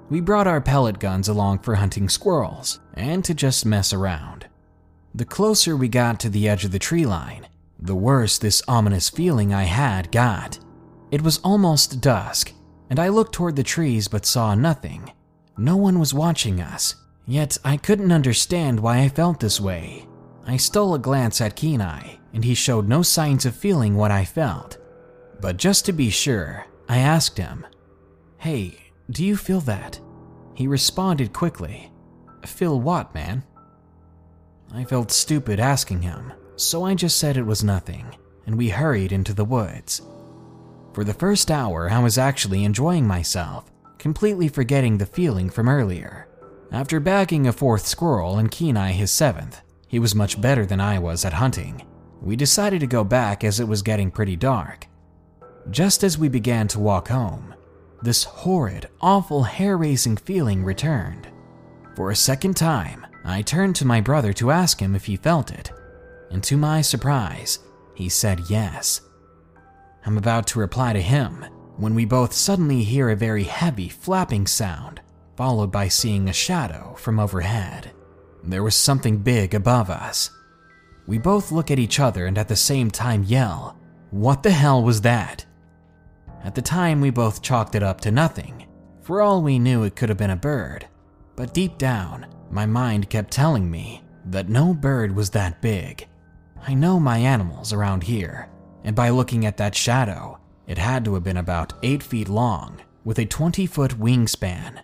We 0.09 0.19
brought 0.19 0.47
our 0.47 0.59
pellet 0.59 0.99
guns 0.99 1.29
along 1.29 1.59
for 1.59 1.75
hunting 1.75 2.09
squirrels 2.09 2.81
and 2.95 3.23
to 3.23 3.33
just 3.33 3.65
mess 3.65 3.93
around. 3.93 4.47
The 5.15 5.23
closer 5.23 5.77
we 5.77 5.87
got 5.87 6.19
to 6.19 6.29
the 6.29 6.49
edge 6.49 6.65
of 6.65 6.71
the 6.71 6.79
tree 6.79 7.05
line, 7.05 7.47
the 7.81 7.95
worse 7.95 8.37
this 8.37 8.61
ominous 8.67 9.09
feeling 9.09 9.53
I 9.53 9.63
had 9.63 10.11
got. 10.11 10.59
It 11.11 11.21
was 11.21 11.39
almost 11.39 12.01
dusk, 12.01 12.53
and 12.89 12.99
I 12.99 13.09
looked 13.09 13.33
toward 13.33 13.55
the 13.55 13.63
trees 13.63 14.07
but 14.07 14.25
saw 14.25 14.55
nothing. 14.55 15.11
No 15.57 15.77
one 15.77 15.99
was 15.99 16.13
watching 16.13 16.61
us, 16.61 16.95
Yet 17.31 17.57
I 17.63 17.77
couldn't 17.77 18.11
understand 18.11 18.79
why 18.79 18.99
I 18.99 19.09
felt 19.09 19.39
this 19.39 19.59
way. 19.59 20.07
I 20.45 20.57
stole 20.57 20.95
a 20.95 20.99
glance 20.99 21.39
at 21.39 21.55
Kenai, 21.55 22.17
and 22.33 22.43
he 22.43 22.55
showed 22.55 22.87
no 22.87 23.03
signs 23.03 23.45
of 23.45 23.55
feeling 23.55 23.95
what 23.95 24.11
I 24.11 24.25
felt. 24.25 24.77
But 25.39 25.57
just 25.57 25.85
to 25.85 25.93
be 25.93 26.09
sure, 26.09 26.65
I 26.89 26.97
asked 26.97 27.37
him, 27.37 27.65
Hey, 28.37 28.91
do 29.09 29.23
you 29.23 29.37
feel 29.37 29.61
that? 29.61 29.99
He 30.55 30.67
responded 30.67 31.31
quickly, 31.31 31.91
Feel 32.45 32.81
what, 32.81 33.13
man? 33.13 33.43
I 34.73 34.83
felt 34.83 35.11
stupid 35.11 35.59
asking 35.59 36.01
him, 36.01 36.33
so 36.63 36.83
I 36.83 36.93
just 36.93 37.17
said 37.17 37.37
it 37.37 37.45
was 37.45 37.63
nothing, 37.63 38.15
and 38.45 38.57
we 38.57 38.69
hurried 38.69 39.11
into 39.11 39.33
the 39.33 39.45
woods. 39.45 40.01
For 40.93 41.03
the 41.03 41.13
first 41.13 41.49
hour, 41.49 41.89
I 41.89 41.99
was 41.99 42.17
actually 42.17 42.63
enjoying 42.63 43.07
myself, 43.07 43.71
completely 43.97 44.47
forgetting 44.47 44.97
the 44.97 45.05
feeling 45.05 45.49
from 45.49 45.69
earlier. 45.69 46.27
After 46.71 46.99
bagging 46.99 47.47
a 47.47 47.53
fourth 47.53 47.85
squirrel 47.85 48.37
and 48.37 48.51
Kenai 48.51 48.91
his 48.91 49.11
seventh, 49.11 49.61
he 49.87 49.99
was 49.99 50.15
much 50.15 50.39
better 50.39 50.65
than 50.65 50.79
I 50.79 50.99
was 50.99 51.25
at 51.25 51.33
hunting. 51.33 51.85
we 52.21 52.35
decided 52.35 52.79
to 52.79 52.87
go 52.87 53.03
back 53.03 53.43
as 53.43 53.59
it 53.59 53.67
was 53.67 53.81
getting 53.81 54.11
pretty 54.11 54.35
dark. 54.35 54.87
Just 55.71 56.03
as 56.03 56.17
we 56.17 56.29
began 56.29 56.67
to 56.69 56.79
walk 56.79 57.07
home, 57.07 57.55
this 58.01 58.23
horrid, 58.23 58.87
awful, 59.01 59.43
hair 59.43 59.77
raising 59.77 60.17
feeling 60.17 60.63
returned. 60.63 61.27
For 61.95 62.11
a 62.11 62.15
second 62.15 62.55
time, 62.55 63.05
I 63.25 63.41
turned 63.41 63.75
to 63.77 63.85
my 63.85 64.01
brother 64.01 64.33
to 64.33 64.51
ask 64.51 64.79
him 64.79 64.95
if 64.95 65.05
he 65.05 65.15
felt 65.17 65.51
it, 65.51 65.71
and 66.31 66.43
to 66.43 66.57
my 66.57 66.81
surprise, 66.81 67.59
he 67.93 68.09
said 68.09 68.49
yes. 68.49 69.01
I'm 70.05 70.17
about 70.17 70.47
to 70.47 70.59
reply 70.59 70.93
to 70.93 71.01
him 71.01 71.45
when 71.77 71.93
we 71.93 72.05
both 72.05 72.33
suddenly 72.33 72.83
hear 72.83 73.09
a 73.09 73.15
very 73.15 73.43
heavy 73.43 73.89
flapping 73.89 74.47
sound, 74.47 75.01
followed 75.35 75.71
by 75.71 75.87
seeing 75.87 76.29
a 76.29 76.33
shadow 76.33 76.95
from 76.97 77.19
overhead. 77.19 77.91
There 78.43 78.63
was 78.63 78.75
something 78.75 79.17
big 79.17 79.53
above 79.53 79.89
us. 79.89 80.31
We 81.07 81.17
both 81.17 81.51
look 81.51 81.69
at 81.69 81.79
each 81.79 81.99
other 81.99 82.25
and 82.25 82.37
at 82.37 82.47
the 82.47 82.55
same 82.55 82.89
time 82.89 83.23
yell, 83.23 83.77
What 84.11 84.43
the 84.43 84.51
hell 84.51 84.83
was 84.83 85.01
that? 85.01 85.45
At 86.43 86.55
the 86.55 86.61
time, 86.61 87.01
we 87.01 87.11
both 87.11 87.41
chalked 87.41 87.75
it 87.75 87.83
up 87.83 88.01
to 88.01 88.11
nothing. 88.11 88.65
For 89.01 89.21
all 89.21 89.41
we 89.41 89.59
knew, 89.59 89.83
it 89.83 89.95
could 89.95 90.09
have 90.09 90.17
been 90.17 90.31
a 90.31 90.35
bird. 90.35 90.87
But 91.35 91.53
deep 91.53 91.77
down, 91.77 92.25
my 92.49 92.65
mind 92.65 93.09
kept 93.09 93.31
telling 93.31 93.69
me 93.69 94.03
that 94.25 94.49
no 94.49 94.73
bird 94.73 95.15
was 95.15 95.29
that 95.31 95.61
big. 95.61 96.07
I 96.67 96.73
know 96.73 96.99
my 96.99 97.17
animals 97.17 97.73
around 97.73 98.03
here, 98.03 98.47
and 98.83 98.95
by 98.95 99.09
looking 99.09 99.45
at 99.45 99.57
that 99.57 99.75
shadow, 99.75 100.39
it 100.67 100.77
had 100.77 101.03
to 101.05 101.15
have 101.15 101.23
been 101.23 101.37
about 101.37 101.73
8 101.81 102.03
feet 102.03 102.29
long, 102.29 102.81
with 103.03 103.17
a 103.17 103.25
20 103.25 103.65
foot 103.65 103.99
wingspan. 103.99 104.83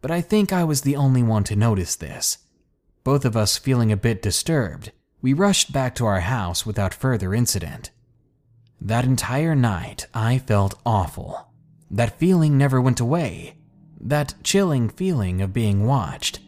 But 0.00 0.10
I 0.10 0.20
think 0.20 0.52
I 0.52 0.64
was 0.64 0.80
the 0.80 0.96
only 0.96 1.22
one 1.22 1.44
to 1.44 1.56
notice 1.56 1.94
this. 1.94 2.38
Both 3.04 3.24
of 3.24 3.36
us 3.36 3.56
feeling 3.56 3.92
a 3.92 3.96
bit 3.96 4.20
disturbed, 4.20 4.92
we 5.22 5.32
rushed 5.32 5.72
back 5.72 5.94
to 5.96 6.06
our 6.06 6.20
house 6.20 6.66
without 6.66 6.94
further 6.94 7.34
incident. 7.34 7.90
That 8.80 9.04
entire 9.04 9.54
night, 9.54 10.06
I 10.12 10.38
felt 10.38 10.78
awful. 10.84 11.52
That 11.90 12.18
feeling 12.18 12.56
never 12.56 12.80
went 12.80 13.00
away. 13.00 13.56
That 14.00 14.34
chilling 14.42 14.88
feeling 14.88 15.42
of 15.42 15.52
being 15.52 15.86
watched. 15.86 16.40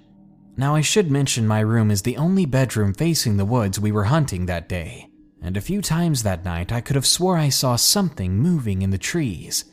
Now, 0.56 0.74
I 0.74 0.80
should 0.80 1.10
mention 1.10 1.46
my 1.46 1.60
room 1.60 1.90
is 1.90 2.02
the 2.02 2.16
only 2.16 2.44
bedroom 2.44 2.92
facing 2.92 3.36
the 3.36 3.44
woods 3.44 3.80
we 3.80 3.92
were 3.92 4.04
hunting 4.04 4.46
that 4.46 4.68
day, 4.68 5.08
and 5.40 5.56
a 5.56 5.62
few 5.62 5.80
times 5.80 6.22
that 6.22 6.44
night 6.44 6.70
I 6.70 6.80
could 6.80 6.96
have 6.96 7.06
swore 7.06 7.36
I 7.36 7.48
saw 7.48 7.76
something 7.76 8.36
moving 8.36 8.82
in 8.82 8.90
the 8.90 8.98
trees, 8.98 9.64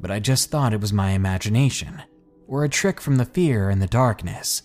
but 0.00 0.10
I 0.10 0.20
just 0.20 0.50
thought 0.50 0.72
it 0.72 0.80
was 0.80 0.92
my 0.92 1.10
imagination, 1.10 2.02
or 2.46 2.64
a 2.64 2.68
trick 2.68 3.00
from 3.00 3.16
the 3.16 3.24
fear 3.24 3.68
and 3.68 3.82
the 3.82 3.86
darkness. 3.86 4.62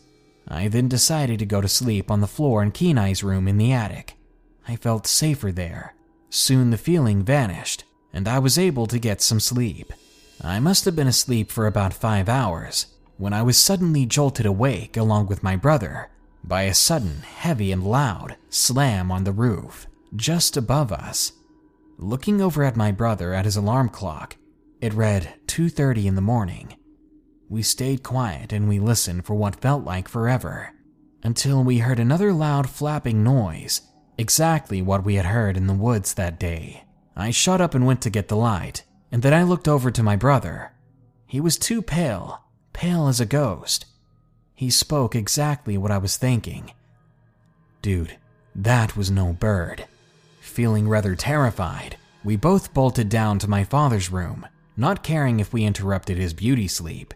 I 0.48 0.70
then 0.70 0.88
decided 0.88 1.40
to 1.40 1.46
go 1.46 1.60
to 1.60 1.68
sleep 1.68 2.10
on 2.10 2.22
the 2.22 2.28
floor 2.28 2.64
in 2.64 2.72
Kenai's 2.72 3.24
room 3.24 3.48
in 3.48 3.58
the 3.58 3.74
attic. 3.74 4.16
I 4.68 4.78
felt 4.78 5.06
safer 5.06 5.52
there, 5.52 5.96
Soon 6.30 6.72
the 6.72 6.78
feeling 6.78 7.24
vanished, 7.24 7.86
and 8.12 8.28
I 8.28 8.40
was 8.40 8.58
able 8.58 8.86
to 8.88 9.00
get 9.00 9.22
some 9.22 9.40
sleep. 9.40 9.94
I 10.42 10.60
must 10.60 10.86
have 10.86 10.96
been 10.96 11.08
asleep 11.08 11.52
for 11.52 11.68
about 11.68 11.94
five 11.94 12.30
hours 12.30 12.88
when 13.18 13.34
I 13.34 13.42
was 13.42 13.58
suddenly 13.58 14.06
jolted 14.06 14.46
awake 14.46 14.98
along 14.98 15.28
with 15.28 15.44
my 15.44 15.56
brother 15.56 16.10
by 16.44 16.64
a 16.64 16.74
sudden, 16.74 17.22
heavy 17.22 17.72
and 17.72 17.84
loud 17.84 18.38
slam 18.50 19.12
on 19.12 19.24
the 19.24 19.32
roof 19.32 19.88
just 20.16 20.56
above 20.56 20.92
us. 20.92 21.34
Looking 21.98 22.42
over 22.42 22.64
at 22.64 22.78
my 22.78 22.92
brother 22.92 23.34
at 23.34 23.46
his 23.46 23.58
alarm 23.58 23.90
clock, 23.90 24.38
it 24.80 24.94
read 24.94 25.34
2:30 25.48 26.08
in 26.08 26.16
the 26.16 26.22
morning. 26.22 26.76
We 27.50 27.64
stayed 27.64 28.04
quiet 28.04 28.54
and 28.54 28.70
we 28.70 28.80
listened 28.80 29.26
for 29.26 29.36
what 29.36 29.62
felt 29.62 29.84
like 29.84 30.08
forever 30.08 30.74
until 31.24 31.64
we 31.64 31.80
heard 31.80 32.00
another 32.00 32.32
loud 32.32 32.70
flapping 32.70 33.24
noise 33.24 33.82
Exactly 34.18 34.82
what 34.82 35.06
we 35.06 35.16
had 35.16 35.28
heard 35.28 35.58
in 35.58 35.68
the 35.68 35.74
woods 35.74 36.16
that 36.16 36.40
day. 36.40 36.86
I 37.16 37.30
shot 37.30 37.62
up 37.62 37.76
and 37.76 37.86
went 37.86 38.02
to 38.02 38.10
get 38.10 38.30
the 38.30 38.36
light, 38.36 38.84
and 39.12 39.22
then 39.22 39.34
I 39.34 39.44
looked 39.44 39.68
over 39.68 39.92
to 39.92 40.04
my 40.04 40.16
brother. 40.16 40.72
He 41.28 41.40
was 41.40 41.58
too 41.58 41.84
pale, 41.84 42.44
pale 42.78 43.08
as 43.08 43.20
a 43.20 43.26
ghost. 43.26 43.88
He 44.54 44.70
spoke 44.70 45.16
exactly 45.16 45.80
what 45.80 45.90
I 45.90 45.98
was 45.98 46.16
thinking. 46.16 46.74
Dude, 47.82 48.18
that 48.54 48.96
was 48.96 49.10
no 49.10 49.34
bird. 49.34 49.86
Feeling 50.42 50.88
rather 50.88 51.16
terrified, 51.16 51.98
we 52.24 52.36
both 52.36 52.76
bolted 52.76 53.10
down 53.10 53.40
to 53.40 53.50
my 53.50 53.64
father's 53.64 54.12
room, 54.12 54.46
not 54.78 55.02
caring 55.02 55.40
if 55.40 55.52
we 55.52 55.66
interrupted 55.66 56.20
his 56.20 56.36
beauty 56.36 56.68
sleep. 56.68 57.16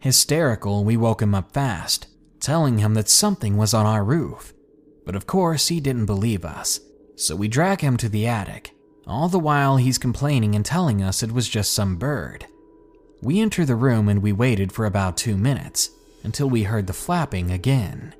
Hysterical, 0.00 0.82
we 0.82 0.96
woke 0.96 1.20
him 1.20 1.34
up 1.34 1.52
fast, 1.52 2.06
telling 2.40 2.78
him 2.78 2.94
that 2.94 3.10
something 3.10 3.58
was 3.58 3.74
on 3.74 3.84
our 3.84 4.02
roof. 4.02 4.54
But 5.04 5.14
of 5.14 5.26
course, 5.26 5.68
he 5.68 5.78
didn't 5.78 6.06
believe 6.06 6.42
us, 6.42 6.80
so 7.16 7.36
we 7.36 7.48
drag 7.48 7.82
him 7.82 7.98
to 7.98 8.08
the 8.08 8.26
attic. 8.26 8.74
All 9.06 9.28
the 9.28 9.38
while, 9.38 9.76
he's 9.76 9.98
complaining 9.98 10.54
and 10.54 10.64
telling 10.64 11.02
us 11.02 11.22
it 11.22 11.32
was 11.32 11.50
just 11.50 11.74
some 11.74 11.96
bird. 11.96 12.46
We 13.22 13.40
enter 13.40 13.64
the 13.64 13.76
room 13.76 14.08
and 14.08 14.20
we 14.20 14.32
waited 14.32 14.72
for 14.72 14.84
about 14.84 15.16
two 15.16 15.36
minutes 15.36 15.90
until 16.22 16.50
we 16.50 16.64
heard 16.64 16.86
the 16.86 16.92
flapping 16.92 17.50
again. 17.50 18.14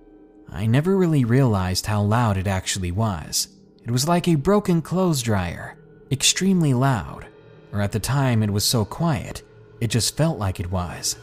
I 0.51 0.67
never 0.67 0.97
really 0.97 1.25
realized 1.25 1.87
how 1.87 2.03
loud 2.03 2.37
it 2.37 2.47
actually 2.47 2.93
was. 2.93 3.49
It 3.85 3.91
was 3.91 4.09
like 4.09 4.29
a 4.29 4.37
broken 4.37 4.81
clothes 4.81 5.23
dryer, 5.23 5.77
extremely 6.11 6.73
loud, 6.73 7.27
or 7.73 7.81
at 7.81 7.93
the 7.93 8.01
time 8.01 8.43
it 8.43 8.51
was 8.51 8.65
so 8.65 8.85
quiet, 8.85 9.43
it 9.81 9.89
just 9.89 10.17
felt 10.17 10.39
like 10.39 10.61
it 10.61 10.71
was. 10.71 11.17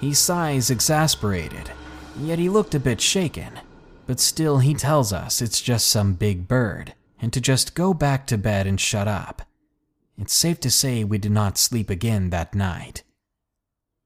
He 0.00 0.14
sighs 0.14 0.70
exasperated, 0.70 1.70
yet 2.18 2.38
he 2.38 2.48
looked 2.48 2.74
a 2.74 2.80
bit 2.80 3.00
shaken 3.00 3.60
but 4.06 4.20
still 4.20 4.58
he 4.58 4.72
tells 4.72 5.12
us 5.12 5.42
it's 5.42 5.60
just 5.60 5.88
some 5.88 6.14
big 6.14 6.46
bird 6.46 6.94
and 7.20 7.32
to 7.32 7.40
just 7.40 7.74
go 7.74 7.92
back 7.92 8.26
to 8.26 8.38
bed 8.38 8.66
and 8.66 8.80
shut 8.80 9.08
up. 9.08 9.42
It's 10.18 10.34
safe 10.34 10.60
to 10.60 10.70
say 10.70 11.04
we 11.04 11.18
did 11.18 11.32
not 11.32 11.58
sleep 11.58 11.90
again 11.90 12.30
that 12.30 12.54
night. 12.54 13.02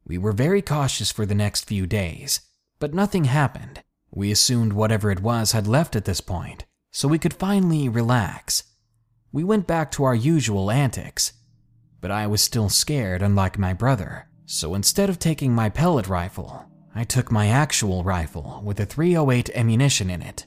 We 0.05 0.19
were 0.19 0.33
very 0.33 0.61
cautious 0.61 1.13
for 1.13 1.25
the 1.25 1.35
next 1.35 1.67
few 1.67 1.87
days, 1.87 2.41
but 2.81 2.95
nothing 2.95 3.25
happened. 3.25 3.83
We 4.11 4.33
assumed 4.33 4.73
whatever 4.73 5.11
it 5.11 5.21
was 5.21 5.53
had 5.53 5.69
left 5.69 5.95
at 5.95 6.05
this 6.05 6.21
point, 6.21 6.65
so 6.91 7.07
we 7.07 7.19
could 7.19 7.35
finally 7.35 7.89
relax. 7.89 8.65
We 9.31 9.45
went 9.45 9.69
back 9.69 9.93
to 9.93 10.05
our 10.05 10.15
usual 10.15 10.71
antics, 10.71 11.33
but 12.01 12.11
I 12.11 12.27
was 12.27 12.43
still 12.43 12.69
scared, 12.69 13.23
unlike 13.23 13.59
my 13.59 13.73
brother, 13.73 14.29
so 14.47 14.75
instead 14.75 15.09
of 15.09 15.21
taking 15.21 15.55
my 15.55 15.69
pellet 15.69 16.09
rifle, 16.09 16.67
I 16.93 17.05
took 17.05 17.31
my 17.31 17.47
actual 17.47 18.03
rifle 18.03 18.63
with 18.65 18.81
a 18.81 18.87
308 18.87 19.51
ammunition 19.55 20.11
in 20.11 20.23
it. 20.23 20.45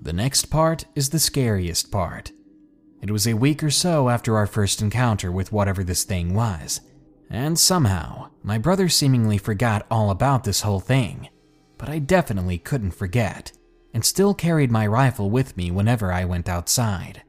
The 0.00 0.12
next 0.12 0.46
part 0.46 0.84
is 0.94 1.08
the 1.08 1.18
scariest 1.18 1.90
part. 1.90 2.30
It 3.04 3.10
was 3.10 3.26
a 3.26 3.34
week 3.34 3.62
or 3.62 3.68
so 3.68 4.08
after 4.08 4.38
our 4.38 4.46
first 4.46 4.80
encounter 4.80 5.30
with 5.30 5.52
whatever 5.52 5.84
this 5.84 6.04
thing 6.04 6.32
was, 6.32 6.80
and 7.28 7.58
somehow 7.58 8.30
my 8.42 8.56
brother 8.56 8.88
seemingly 8.88 9.36
forgot 9.36 9.86
all 9.90 10.10
about 10.10 10.44
this 10.44 10.62
whole 10.62 10.80
thing. 10.80 11.28
But 11.76 11.90
I 11.90 11.98
definitely 11.98 12.56
couldn't 12.56 12.92
forget, 12.92 13.52
and 13.92 14.06
still 14.06 14.32
carried 14.32 14.70
my 14.72 14.86
rifle 14.86 15.28
with 15.28 15.54
me 15.54 15.70
whenever 15.70 16.10
I 16.10 16.24
went 16.24 16.48
outside. 16.48 17.22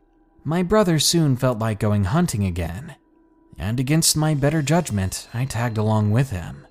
My 0.45 0.63
brother 0.63 0.97
soon 0.97 1.35
felt 1.35 1.59
like 1.59 1.77
going 1.81 2.05
hunting 2.05 2.45
again, 2.45 2.95
and 3.57 3.77
against 3.77 4.15
my 4.15 4.33
better 4.33 4.61
judgment, 4.61 5.27
I 5.33 5.43
tagged 5.43 5.77
along 5.77 6.11
with 6.11 6.29
him. 6.29 6.65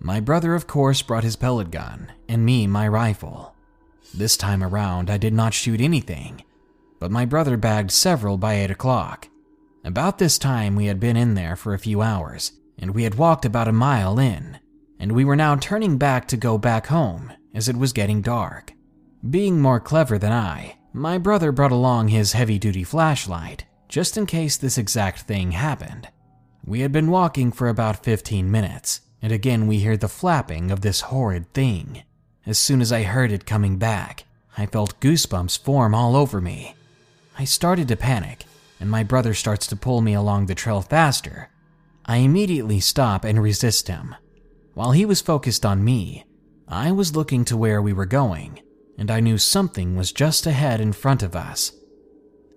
My 0.00 0.18
brother, 0.18 0.56
of 0.56 0.66
course, 0.66 1.00
brought 1.00 1.22
his 1.22 1.36
pellet 1.36 1.70
gun, 1.70 2.10
and 2.28 2.44
me 2.44 2.66
my 2.66 2.88
rifle. 2.88 3.54
This 4.12 4.36
time 4.36 4.64
around, 4.64 5.10
I 5.10 5.16
did 5.16 5.32
not 5.32 5.54
shoot 5.54 5.80
anything, 5.80 6.42
but 7.02 7.10
my 7.10 7.24
brother 7.24 7.56
bagged 7.56 7.90
several 7.90 8.36
by 8.36 8.54
8 8.54 8.70
o'clock. 8.70 9.26
About 9.84 10.18
this 10.18 10.38
time, 10.38 10.76
we 10.76 10.86
had 10.86 11.00
been 11.00 11.16
in 11.16 11.34
there 11.34 11.56
for 11.56 11.74
a 11.74 11.78
few 11.78 12.00
hours, 12.00 12.52
and 12.78 12.94
we 12.94 13.02
had 13.02 13.16
walked 13.16 13.44
about 13.44 13.66
a 13.66 13.72
mile 13.72 14.20
in, 14.20 14.60
and 15.00 15.10
we 15.10 15.24
were 15.24 15.34
now 15.34 15.56
turning 15.56 15.98
back 15.98 16.28
to 16.28 16.36
go 16.36 16.58
back 16.58 16.86
home 16.86 17.32
as 17.52 17.68
it 17.68 17.76
was 17.76 17.92
getting 17.92 18.22
dark. 18.22 18.72
Being 19.28 19.60
more 19.60 19.80
clever 19.80 20.16
than 20.16 20.30
I, 20.30 20.76
my 20.92 21.18
brother 21.18 21.50
brought 21.50 21.72
along 21.72 22.06
his 22.06 22.34
heavy 22.34 22.56
duty 22.56 22.84
flashlight 22.84 23.64
just 23.88 24.16
in 24.16 24.24
case 24.24 24.56
this 24.56 24.78
exact 24.78 25.22
thing 25.22 25.50
happened. 25.50 26.06
We 26.64 26.82
had 26.82 26.92
been 26.92 27.10
walking 27.10 27.50
for 27.50 27.68
about 27.68 28.04
15 28.04 28.48
minutes 28.48 29.00
and 29.20 29.32
again 29.32 29.66
we 29.66 29.80
hear 29.80 29.96
the 29.96 30.08
flapping 30.08 30.70
of 30.70 30.82
this 30.82 31.00
horrid 31.00 31.52
thing. 31.52 32.04
As 32.46 32.60
soon 32.60 32.80
as 32.80 32.92
I 32.92 33.02
heard 33.02 33.32
it 33.32 33.44
coming 33.44 33.76
back, 33.76 34.22
I 34.56 34.66
felt 34.66 35.00
goosebumps 35.00 35.58
form 35.64 35.96
all 35.96 36.14
over 36.14 36.40
me. 36.40 36.76
I 37.38 37.44
started 37.44 37.88
to 37.88 37.96
panic, 37.96 38.44
and 38.78 38.90
my 38.90 39.02
brother 39.02 39.34
starts 39.34 39.66
to 39.68 39.76
pull 39.76 40.00
me 40.00 40.14
along 40.14 40.46
the 40.46 40.54
trail 40.54 40.82
faster. 40.82 41.48
I 42.04 42.16
immediately 42.18 42.80
stop 42.80 43.24
and 43.24 43.42
resist 43.42 43.88
him. 43.88 44.14
While 44.74 44.92
he 44.92 45.04
was 45.04 45.20
focused 45.20 45.64
on 45.64 45.84
me, 45.84 46.24
I 46.68 46.90
was 46.92 47.16
looking 47.16 47.44
to 47.46 47.56
where 47.56 47.80
we 47.80 47.92
were 47.92 48.06
going, 48.06 48.60
and 48.98 49.10
I 49.10 49.20
knew 49.20 49.38
something 49.38 49.96
was 49.96 50.12
just 50.12 50.46
ahead 50.46 50.80
in 50.80 50.92
front 50.92 51.22
of 51.22 51.36
us. 51.36 51.72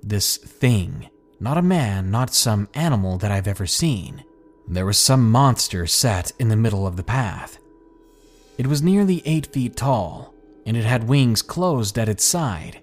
This 0.01 0.37
thing, 0.37 1.09
not 1.39 1.57
a 1.57 1.61
man, 1.61 2.11
not 2.11 2.33
some 2.33 2.69
animal 2.73 3.17
that 3.17 3.31
I've 3.31 3.47
ever 3.47 3.67
seen. 3.67 4.23
There 4.67 4.85
was 4.85 4.97
some 4.97 5.29
monster 5.29 5.85
sat 5.85 6.31
in 6.39 6.49
the 6.49 6.55
middle 6.55 6.87
of 6.87 6.95
the 6.97 7.03
path. 7.03 7.59
It 8.57 8.67
was 8.67 8.81
nearly 8.81 9.21
eight 9.25 9.47
feet 9.47 9.75
tall, 9.75 10.33
and 10.65 10.75
it 10.77 10.85
had 10.85 11.07
wings 11.07 11.41
closed 11.41 11.99
at 11.99 12.09
its 12.09 12.23
side. 12.23 12.79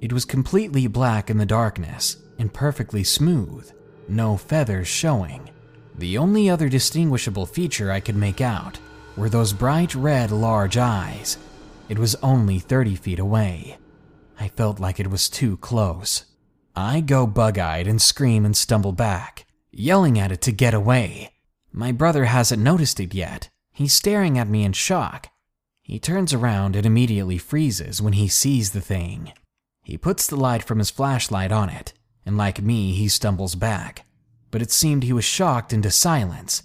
It 0.00 0.12
was 0.12 0.24
completely 0.24 0.86
black 0.86 1.30
in 1.30 1.38
the 1.38 1.46
darkness 1.46 2.18
and 2.38 2.52
perfectly 2.52 3.02
smooth, 3.02 3.70
no 4.08 4.36
feathers 4.36 4.88
showing. 4.88 5.50
The 5.96 6.18
only 6.18 6.50
other 6.50 6.68
distinguishable 6.68 7.46
feature 7.46 7.90
I 7.90 8.00
could 8.00 8.16
make 8.16 8.40
out 8.40 8.78
were 9.16 9.30
those 9.30 9.54
bright 9.54 9.94
red 9.94 10.30
large 10.30 10.76
eyes. 10.76 11.38
It 11.88 11.98
was 11.98 12.14
only 12.16 12.58
30 12.58 12.96
feet 12.96 13.18
away. 13.18 13.78
I 14.38 14.48
felt 14.48 14.80
like 14.80 15.00
it 15.00 15.10
was 15.10 15.30
too 15.30 15.56
close. 15.56 16.26
I 16.74 17.00
go 17.00 17.26
bug 17.26 17.58
eyed 17.58 17.86
and 17.86 18.02
scream 18.02 18.44
and 18.44 18.54
stumble 18.54 18.92
back, 18.92 19.46
yelling 19.72 20.18
at 20.18 20.30
it 20.32 20.42
to 20.42 20.52
get 20.52 20.74
away. 20.74 21.30
My 21.72 21.90
brother 21.90 22.26
hasn't 22.26 22.62
noticed 22.62 23.00
it 23.00 23.14
yet. 23.14 23.48
He's 23.72 23.94
staring 23.94 24.38
at 24.38 24.48
me 24.48 24.64
in 24.64 24.72
shock. 24.74 25.28
He 25.82 25.98
turns 25.98 26.34
around 26.34 26.76
and 26.76 26.84
immediately 26.84 27.38
freezes 27.38 28.02
when 28.02 28.14
he 28.14 28.28
sees 28.28 28.72
the 28.72 28.80
thing. 28.80 29.32
He 29.86 29.96
puts 29.96 30.26
the 30.26 30.34
light 30.34 30.64
from 30.64 30.80
his 30.80 30.90
flashlight 30.90 31.52
on 31.52 31.68
it, 31.68 31.92
and 32.26 32.36
like 32.36 32.60
me, 32.60 32.92
he 32.94 33.06
stumbles 33.06 33.54
back. 33.54 34.04
But 34.50 34.60
it 34.60 34.72
seemed 34.72 35.04
he 35.04 35.12
was 35.12 35.24
shocked 35.24 35.72
into 35.72 35.92
silence. 35.92 36.64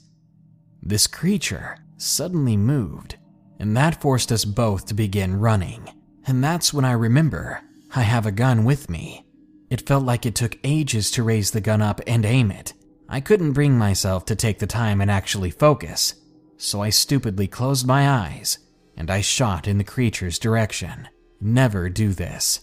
This 0.82 1.06
creature 1.06 1.78
suddenly 1.98 2.58
moved, 2.58 3.18
and 3.60 3.78
that 3.78 4.02
forced 4.02 4.32
us 4.32 4.44
both 4.44 4.88
to 4.88 4.96
begin 4.96 5.40
running. 5.40 5.88
And 6.26 6.44
that's 6.44 6.74
when 6.74 6.84
I 6.84 6.94
remember 6.94 7.62
I 7.94 8.02
have 8.02 8.26
a 8.26 8.32
gun 8.32 8.64
with 8.64 8.90
me. 8.90 9.24
It 9.70 9.86
felt 9.88 10.04
like 10.04 10.26
it 10.26 10.34
took 10.34 10.58
ages 10.64 11.12
to 11.12 11.22
raise 11.22 11.52
the 11.52 11.62
gun 11.62 11.80
up 11.84 12.02
and 12.08 12.26
aim 12.26 12.50
it. 12.50 12.74
I 13.08 13.20
couldn't 13.22 13.54
bring 13.54 13.78
myself 13.78 14.26
to 14.26 14.36
take 14.36 14.58
the 14.58 14.66
time 14.66 15.00
and 15.00 15.12
actually 15.12 15.52
focus, 15.52 16.16
so 16.58 16.82
I 16.82 16.90
stupidly 16.90 17.48
closed 17.48 17.86
my 17.86 18.10
eyes 18.10 18.58
and 18.98 19.12
I 19.12 19.22
shot 19.22 19.68
in 19.68 19.78
the 19.78 19.84
creature's 19.84 20.40
direction. 20.40 21.08
Never 21.40 21.88
do 21.88 22.14
this. 22.14 22.62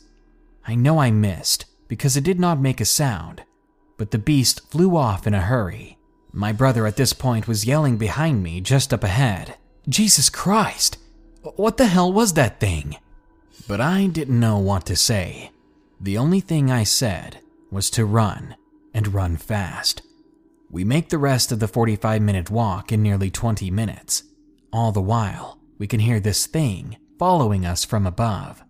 I 0.68 0.74
know 0.74 0.98
I 0.98 1.10
missed 1.10 1.64
because 1.88 2.14
it 2.14 2.24
did 2.24 2.38
not 2.38 2.60
make 2.60 2.78
a 2.78 2.84
sound, 2.84 3.42
but 3.96 4.10
the 4.10 4.18
beast 4.18 4.70
flew 4.70 4.98
off 4.98 5.26
in 5.26 5.32
a 5.32 5.40
hurry. 5.40 5.96
My 6.30 6.52
brother 6.52 6.86
at 6.86 6.96
this 6.96 7.14
point 7.14 7.48
was 7.48 7.64
yelling 7.64 7.96
behind 7.96 8.42
me 8.42 8.60
just 8.60 8.92
up 8.92 9.02
ahead. 9.02 9.56
Jesus 9.88 10.28
Christ! 10.28 10.98
What 11.56 11.78
the 11.78 11.86
hell 11.86 12.12
was 12.12 12.34
that 12.34 12.60
thing? 12.60 12.98
But 13.66 13.80
I 13.80 14.08
didn't 14.08 14.38
know 14.38 14.58
what 14.58 14.84
to 14.86 14.94
say. 14.94 15.52
The 16.02 16.18
only 16.18 16.40
thing 16.40 16.70
I 16.70 16.84
said 16.84 17.38
was 17.70 17.88
to 17.92 18.04
run, 18.04 18.54
and 18.92 19.14
run 19.14 19.38
fast. 19.38 20.02
We 20.70 20.84
make 20.84 21.08
the 21.08 21.16
rest 21.16 21.50
of 21.50 21.60
the 21.60 21.68
45 21.68 22.20
minute 22.20 22.50
walk 22.50 22.92
in 22.92 23.02
nearly 23.02 23.30
20 23.30 23.70
minutes. 23.70 24.22
All 24.70 24.92
the 24.92 25.00
while, 25.00 25.58
we 25.78 25.86
can 25.86 26.00
hear 26.00 26.20
this 26.20 26.46
thing 26.46 26.98
following 27.18 27.64
us 27.64 27.86
from 27.86 28.06
above. 28.06 28.62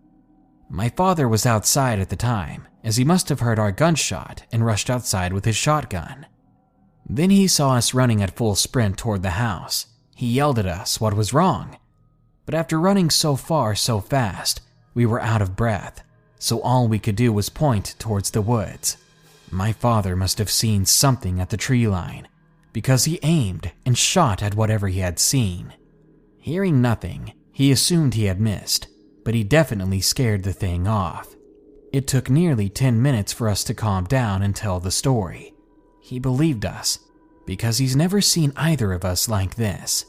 My 0.70 0.90
father 0.90 1.28
was 1.28 1.46
outside 1.46 1.98
at 1.98 2.10
the 2.10 2.16
time, 2.16 2.68
as 2.84 2.96
he 2.96 3.04
must 3.04 3.28
have 3.30 3.40
heard 3.40 3.58
our 3.58 3.72
gunshot 3.72 4.44
and 4.52 4.64
rushed 4.64 4.90
outside 4.90 5.32
with 5.32 5.44
his 5.44 5.56
shotgun. 5.56 6.26
Then 7.08 7.30
he 7.30 7.46
saw 7.46 7.74
us 7.74 7.94
running 7.94 8.22
at 8.22 8.36
full 8.36 8.54
sprint 8.54 8.98
toward 8.98 9.22
the 9.22 9.30
house. 9.30 9.86
He 10.14 10.26
yelled 10.26 10.58
at 10.58 10.66
us 10.66 11.00
what 11.00 11.14
was 11.14 11.32
wrong. 11.32 11.78
But 12.44 12.54
after 12.54 12.78
running 12.78 13.08
so 13.08 13.34
far 13.34 13.74
so 13.74 14.00
fast, 14.00 14.60
we 14.94 15.06
were 15.06 15.20
out 15.20 15.40
of 15.40 15.56
breath, 15.56 16.02
so 16.38 16.60
all 16.60 16.86
we 16.86 16.98
could 16.98 17.16
do 17.16 17.32
was 17.32 17.48
point 17.48 17.94
towards 17.98 18.30
the 18.30 18.42
woods. 18.42 18.98
My 19.50 19.72
father 19.72 20.16
must 20.16 20.38
have 20.38 20.50
seen 20.50 20.84
something 20.84 21.40
at 21.40 21.48
the 21.48 21.56
tree 21.56 21.88
line, 21.88 22.28
because 22.74 23.06
he 23.06 23.20
aimed 23.22 23.72
and 23.86 23.96
shot 23.96 24.42
at 24.42 24.54
whatever 24.54 24.88
he 24.88 25.00
had 25.00 25.18
seen. 25.18 25.72
Hearing 26.38 26.82
nothing, 26.82 27.32
he 27.52 27.72
assumed 27.72 28.14
he 28.14 28.24
had 28.24 28.40
missed, 28.40 28.86
but 29.28 29.34
he 29.34 29.44
definitely 29.44 30.00
scared 30.00 30.42
the 30.42 30.54
thing 30.54 30.88
off. 30.88 31.36
It 31.92 32.06
took 32.06 32.30
nearly 32.30 32.70
10 32.70 33.02
minutes 33.02 33.30
for 33.30 33.50
us 33.50 33.62
to 33.64 33.74
calm 33.74 34.04
down 34.04 34.40
and 34.40 34.56
tell 34.56 34.80
the 34.80 34.90
story. 34.90 35.52
He 36.00 36.18
believed 36.18 36.64
us, 36.64 37.00
because 37.44 37.76
he's 37.76 37.94
never 37.94 38.22
seen 38.22 38.54
either 38.56 38.90
of 38.90 39.04
us 39.04 39.28
like 39.28 39.56
this. 39.56 40.06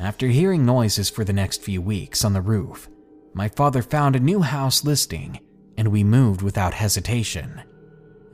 After 0.00 0.26
hearing 0.26 0.66
noises 0.66 1.08
for 1.08 1.22
the 1.22 1.32
next 1.32 1.62
few 1.62 1.80
weeks 1.80 2.24
on 2.24 2.32
the 2.32 2.40
roof, 2.40 2.88
my 3.34 3.46
father 3.46 3.82
found 3.82 4.16
a 4.16 4.18
new 4.18 4.40
house 4.40 4.82
listing, 4.82 5.38
and 5.76 5.92
we 5.92 6.02
moved 6.02 6.42
without 6.42 6.74
hesitation. 6.74 7.62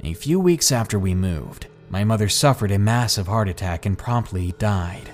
A 0.03 0.15
few 0.15 0.41
weeks 0.41 0.73
after 0.73 0.99
we 0.99 1.15
moved, 1.15 1.67
my 1.91 2.05
mother 2.05 2.31
suffered 2.31 2.71
a 2.71 2.79
massive 2.79 3.27
heart 3.27 3.51
attack 3.51 3.85
and 3.85 3.99
promptly 3.99 4.53
died. 4.53 5.11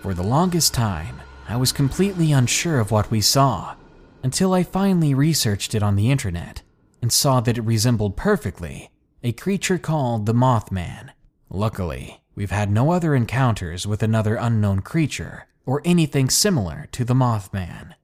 For 0.00 0.14
the 0.14 0.22
longest 0.22 0.74
time, 0.74 1.18
I 1.48 1.56
was 1.56 1.72
completely 1.72 2.30
unsure 2.30 2.78
of 2.78 2.90
what 2.90 3.10
we 3.10 3.22
saw 3.22 3.74
until 4.22 4.52
I 4.52 4.62
finally 4.62 5.14
researched 5.14 5.74
it 5.74 5.82
on 5.82 5.96
the 5.96 6.10
internet 6.10 6.60
and 7.00 7.10
saw 7.10 7.40
that 7.40 7.56
it 7.56 7.62
resembled 7.62 8.18
perfectly 8.18 8.90
a 9.22 9.32
creature 9.32 9.78
called 9.78 10.26
the 10.26 10.34
Mothman. 10.34 11.08
Luckily, 11.48 12.20
we've 12.34 12.50
had 12.50 12.70
no 12.70 12.92
other 12.92 13.14
encounters 13.14 13.86
with 13.86 14.02
another 14.02 14.36
unknown 14.36 14.80
creature 14.80 15.46
or 15.64 15.80
anything 15.86 16.28
similar 16.28 16.86
to 16.92 17.02
the 17.02 17.14
Mothman. 17.14 17.94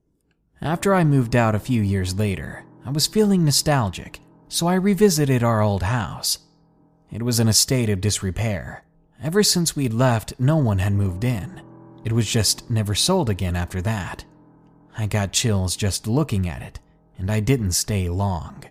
After 0.62 0.94
I 0.94 1.04
moved 1.04 1.36
out 1.36 1.54
a 1.54 1.60
few 1.60 1.82
years 1.82 2.18
later, 2.18 2.64
I 2.86 2.90
was 2.92 3.06
feeling 3.06 3.44
nostalgic, 3.44 4.20
so 4.48 4.66
I 4.66 4.74
revisited 4.74 5.42
our 5.42 5.60
old 5.60 5.82
house. 5.82 6.38
It 7.12 7.22
was 7.22 7.38
in 7.38 7.48
a 7.48 7.52
state 7.52 7.90
of 7.90 8.00
disrepair. 8.00 8.84
Ever 9.22 9.42
since 9.42 9.76
we'd 9.76 9.92
left, 9.92 10.32
no 10.40 10.56
one 10.56 10.78
had 10.78 10.94
moved 10.94 11.24
in. 11.24 11.60
It 12.04 12.12
was 12.12 12.30
just 12.30 12.70
never 12.70 12.94
sold 12.94 13.30
again 13.30 13.56
after 13.56 13.80
that. 13.82 14.24
I 14.96 15.06
got 15.06 15.32
chills 15.32 15.74
just 15.74 16.06
looking 16.06 16.48
at 16.48 16.62
it, 16.62 16.78
and 17.18 17.30
I 17.30 17.40
didn't 17.40 17.72
stay 17.72 18.08
long. 18.08 18.64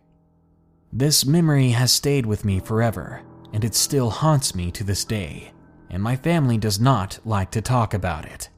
This 0.91 1.25
memory 1.25 1.69
has 1.69 1.91
stayed 1.91 2.25
with 2.25 2.45
me 2.45 2.59
forever, 2.59 3.23
and 3.51 3.65
it 3.65 3.73
still 3.73 4.11
haunts 4.11 4.53
me 4.53 4.71
to 4.71 4.83
this 4.83 5.03
day, 5.03 5.51
and 5.89 6.01
my 6.01 6.15
family 6.15 6.57
does 6.57 6.79
not 6.79 7.19
like 7.25 7.49
to 7.51 7.61
talk 7.61 7.93
about 7.93 8.25
it. 8.25 8.49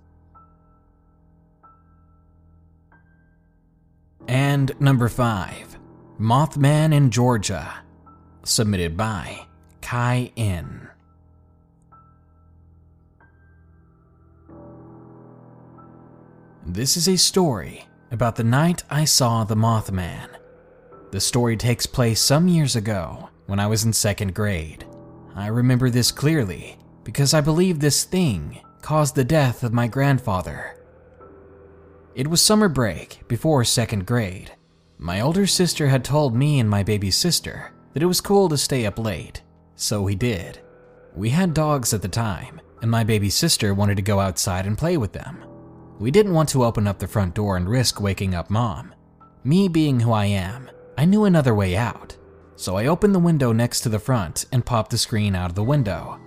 And 4.28 4.74
number 4.82 5.08
5 5.08 5.78
Mothman 6.20 6.94
in 6.94 7.12
Georgia, 7.12 7.74
submitted 8.44 8.98
by 8.98 9.46
Kai 9.82 10.32
N. 10.36 10.85
This 16.68 16.98
is 16.98 17.08
a 17.08 17.16
story 17.16 17.88
about 18.10 18.36
the 18.36 18.44
night 18.44 18.84
I 18.90 19.06
saw 19.06 19.44
the 19.44 19.56
Mothman. 19.56 20.30
The 21.12 21.22
story 21.22 21.56
takes 21.56 21.86
place 21.86 22.20
some 22.20 22.48
years 22.48 22.76
ago 22.76 23.30
when 23.46 23.60
I 23.60 23.68
was 23.68 23.86
in 23.86 23.94
second 23.94 24.34
grade. 24.34 24.84
I 25.36 25.46
remember 25.46 25.92
this 25.92 26.12
clearly 26.12 26.80
because 27.04 27.36
I 27.36 27.42
believe 27.42 27.80
this 27.80 28.04
thing 28.04 28.62
caused 28.82 29.14
the 29.14 29.24
death 29.24 29.64
of 29.64 29.74
my 29.74 29.88
grandfather. 29.88 30.76
It 32.16 32.28
was 32.28 32.42
summer 32.42 32.68
break 32.68 33.28
before 33.28 33.64
second 33.64 34.08
grade. 34.08 34.52
My 34.98 35.22
older 35.22 35.46
sister 35.46 35.90
had 35.90 36.04
told 36.04 36.36
me 36.36 36.60
and 36.60 36.68
my 36.68 36.82
baby 36.82 37.12
sister 37.12 37.74
that 37.94 38.02
it 38.02 38.08
was 38.08 38.22
cool 38.22 38.50
to 38.50 38.58
stay 38.58 38.88
up 38.88 38.98
late, 38.98 39.44
so 39.76 40.02
we 40.02 40.16
did. 40.16 40.62
We 41.14 41.30
had 41.30 41.54
dogs 41.54 41.94
at 41.94 42.02
the 42.02 42.08
time, 42.08 42.60
and 42.82 42.90
my 42.90 43.04
baby 43.04 43.30
sister 43.30 43.76
wanted 43.76 43.98
to 43.98 44.02
go 44.02 44.20
outside 44.20 44.66
and 44.66 44.76
play 44.76 44.98
with 44.98 45.14
them. 45.14 45.46
We 45.98 46.12
didn't 46.12 46.34
want 46.34 46.50
to 46.50 46.66
open 46.66 46.88
up 46.88 47.00
the 47.00 47.08
front 47.08 47.34
door 47.36 47.56
and 47.56 47.70
risk 47.70 48.02
waking 48.02 48.36
up 48.36 48.50
mom. 48.50 48.94
Me 49.46 49.70
being 49.70 50.00
who 50.02 50.12
I 50.12 50.26
am, 50.26 50.70
I 50.98 51.06
knew 51.06 51.24
another 51.24 51.56
way 51.56 51.78
out, 51.78 52.18
so 52.58 52.76
I 52.76 52.88
opened 52.88 53.16
the 53.16 53.20
window 53.20 53.54
next 53.54 53.82
to 53.82 53.90
the 53.90 54.00
front 54.00 54.46
and 54.52 54.66
popped 54.66 54.92
the 54.92 54.98
screen 54.98 55.36
out 55.36 55.50
of 55.50 55.56
the 55.56 55.64
window. 55.64 56.20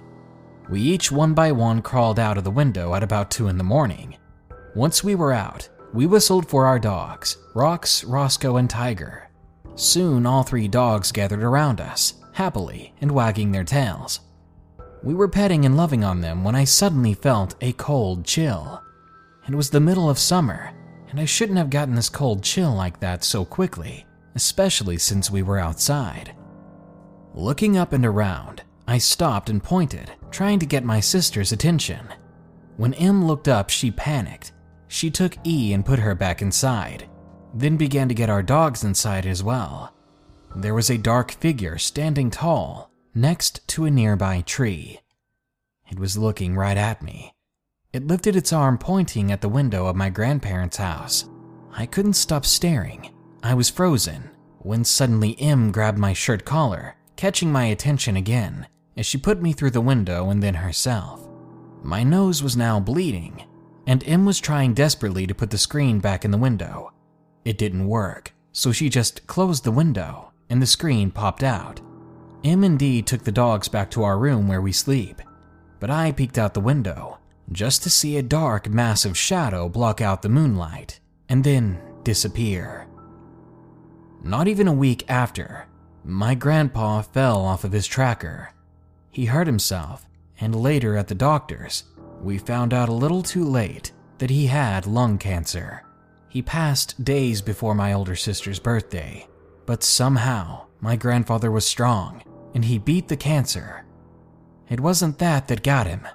We 0.70 0.81
each 0.81 1.12
one 1.12 1.35
by 1.35 1.52
one 1.52 1.83
crawled 1.83 2.18
out 2.18 2.38
of 2.38 2.44
the 2.44 2.50
window 2.50 2.94
at 2.94 3.02
about 3.02 3.31
2 3.31 3.49
in 3.49 3.59
the 3.59 3.64
morning. 3.64 4.16
Once 4.74 5.05
we 5.05 5.14
were 5.14 5.32
out, 5.32 5.68
we 5.93 6.07
whistled 6.07 6.49
for 6.49 6.66
our 6.66 6.78
dogs, 6.78 7.36
Rox, 7.55 8.05
Roscoe, 8.07 8.57
and 8.57 8.68
Tiger. 8.68 9.30
Soon 9.74 10.26
all 10.26 10.43
three 10.43 10.68
dogs 10.68 11.12
gathered 11.12 11.43
around 11.43 11.80
us, 11.80 12.14
happily 12.32 12.95
and 13.01 13.11
wagging 13.11 13.53
their 13.53 13.64
tails. 13.64 14.20
We 15.03 15.14
were 15.14 15.28
petting 15.28 15.64
and 15.64 15.76
loving 15.76 16.05
on 16.05 16.20
them 16.20 16.43
when 16.43 16.55
I 16.55 16.64
suddenly 16.64 17.14
felt 17.14 17.55
a 17.61 17.72
cold 17.72 18.24
chill. 18.24 18.82
It 19.49 19.55
was 19.55 19.70
the 19.70 19.80
middle 19.80 20.11
of 20.11 20.18
summer, 20.18 20.70
and 21.09 21.18
I 21.18 21.24
shouldn't 21.24 21.57
have 21.57 21.70
gotten 21.70 21.94
this 21.94 22.11
cold 22.11 22.42
chill 22.42 22.74
like 22.74 23.01
that 23.01 23.24
so 23.24 23.46
quickly, 23.46 24.05
especially 24.34 24.99
since 24.99 25.30
we 25.30 25.42
were 25.42 25.59
outside. 25.59 26.34
Looking 27.32 27.78
up 27.78 27.94
and 27.94 28.05
around, 28.05 28.62
I 28.86 28.99
stopped 28.99 29.49
and 29.49 29.62
pointed, 29.62 30.12
trying 30.30 30.59
to 30.59 30.66
get 30.66 30.84
my 30.84 31.01
sister's 31.01 31.53
attention. 31.53 32.09
When 32.76 32.92
M 32.94 33.24
looked 33.24 33.49
up, 33.49 33.70
she 33.70 33.90
panicked. 33.90 34.53
She 34.86 35.11
took 35.11 35.34
E 35.46 35.72
and 35.72 35.84
put 35.84 35.99
her 35.99 36.14
back 36.14 36.42
inside, 36.42 37.09
then 37.55 37.78
began 37.78 38.09
to 38.09 38.14
get 38.14 38.30
our 38.30 38.42
dogs 38.42 38.84
inside 38.84 39.24
as 39.24 39.42
well. 39.42 39.94
There 40.57 40.74
was 40.74 40.90
a 40.90 40.99
dark 40.99 41.32
figure 41.32 41.78
standing 41.78 42.30
tall 42.30 42.90
next 43.14 43.66
to 43.68 43.86
a 43.86 43.90
nearby 43.90 44.42
tree. 44.42 45.01
It 45.90 45.99
was 45.99 46.18
looking 46.18 46.55
right 46.55 46.76
at 46.76 47.03
me. 47.03 47.32
It 47.91 48.07
lifted 48.07 48.36
its 48.36 48.53
arm 48.53 48.76
pointing 48.76 49.32
at 49.32 49.41
the 49.41 49.49
window 49.49 49.86
of 49.86 49.97
my 49.97 50.11
grandparents' 50.11 50.76
house. 50.76 51.24
I 51.72 51.86
couldn't 51.86 52.14
stop 52.14 52.45
staring. 52.45 53.11
I 53.43 53.55
was 53.55 53.70
frozen, 53.70 54.28
when 54.59 54.84
suddenly 54.84 55.41
M 55.41 55.72
grabbed 55.72 55.97
my 55.99 56.12
shirt 56.12 56.45
collar, 56.45 56.97
catching 57.16 57.51
my 57.51 57.64
attention 57.64 58.14
again 58.14 58.66
as 58.99 59.07
she 59.07 59.16
put 59.16 59.41
me 59.41 59.55
through 59.55 59.70
the 59.70 59.80
window 59.80 60.28
and 60.28 60.43
then 60.43 60.55
herself. 60.55 61.26
My 61.82 62.03
nose 62.03 62.43
was 62.43 62.59
now 62.59 62.78
bleeding, 62.78 63.45
and 63.86 64.07
M 64.07 64.26
was 64.26 64.39
trying 64.39 64.74
desperately 64.74 65.26
to 65.26 65.34
put 65.34 65.49
the 65.49 65.57
screen 65.57 65.99
back 65.99 66.26
in 66.26 66.30
the 66.30 66.36
window. 66.36 66.93
It 67.47 67.57
didn't 67.57 67.86
work, 67.86 68.34
so 68.53 68.70
she 68.70 68.91
just 68.91 69.26
closed 69.26 69.64
the 69.64 69.70
window 69.70 70.32
and 70.51 70.61
the 70.61 70.66
screen 70.66 71.11
popped 71.11 71.43
out. 71.43 71.80
M 72.45 72.64
indeed 72.64 73.07
took 73.07 73.24
the 73.24 73.32
dogs 73.32 73.68
back 73.68 73.91
to 73.93 74.05
our 74.05 74.18
room 74.18 74.47
where 74.47 74.61
we 74.61 74.72
sleep, 74.72 75.22
but 75.80 75.91
I 75.91 76.12
peeked 76.12 76.36
out 76.36 76.53
the 76.53 76.61
window 76.61 77.18
just 77.53 77.82
to 77.82 77.90
see 77.90 78.16
a 78.16 78.22
dark, 78.22 78.68
massive 78.68 79.16
shadow 79.16 79.68
block 79.68 80.01
out 80.01 80.22
the 80.22 80.28
moonlight 80.28 81.01
and 81.28 81.44
then 81.44 81.80
disappear. 82.03 82.86
Not 84.22 84.49
even 84.49 84.68
a 84.68 84.72
week 84.72 85.05
after, 85.09 85.66
my 86.05 86.34
grandpa 86.34 87.03
fell 87.03 87.40
off 87.40 87.64
of 87.64 87.72
his 87.72 87.86
tracker. 87.86 88.51
He 89.11 89.26
hurt 89.26 89.46
himself, 89.46 90.07
and 90.40 90.55
later 90.55 90.96
at 90.96 91.09
the 91.09 91.14
doctor's, 91.14 91.84
we 92.22 92.38
found 92.38 92.74
out 92.74 92.88
a 92.88 92.92
little 92.92 93.22
too 93.22 93.44
late 93.44 93.92
that 94.18 94.30
he 94.30 94.46
had 94.46 94.86
lung 94.86 95.18
cancer. 95.18 95.82
He 96.28 96.42
passed 96.42 97.03
days 97.05 97.40
before 97.40 97.74
my 97.74 97.92
older 97.92 98.16
sister's 98.16 98.59
birthday, 98.59 99.26
but 99.66 99.82
somehow 99.82 100.66
my 100.80 100.96
grandfather 100.96 101.51
was 101.51 101.66
strong 101.66 102.22
and 102.55 102.64
he 102.64 102.78
beat 102.78 103.09
the 103.09 103.16
cancer. 103.16 103.84
It 104.68 104.80
wasn't 104.80 105.18
that 105.18 105.49
that 105.49 105.62
got 105.62 105.86
him. 105.86 106.07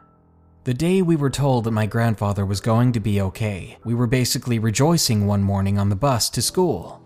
The 0.65 0.73
day 0.73 1.01
we 1.01 1.17
were 1.17 1.29
told 1.29 1.65
that 1.65 1.71
my 1.71 1.85
grandfather 1.85 2.45
was 2.45 2.61
going 2.61 2.93
to 2.93 3.01
be 3.01 3.19
okay, 3.19 3.77
we 3.83 3.93
were 3.93 4.07
basically 4.07 4.59
rejoicing 4.59 5.27
one 5.27 5.43
morning 5.43 5.77
on 5.77 5.89
the 5.89 5.95
bus 5.95 6.29
to 6.29 6.41
school. 6.41 7.01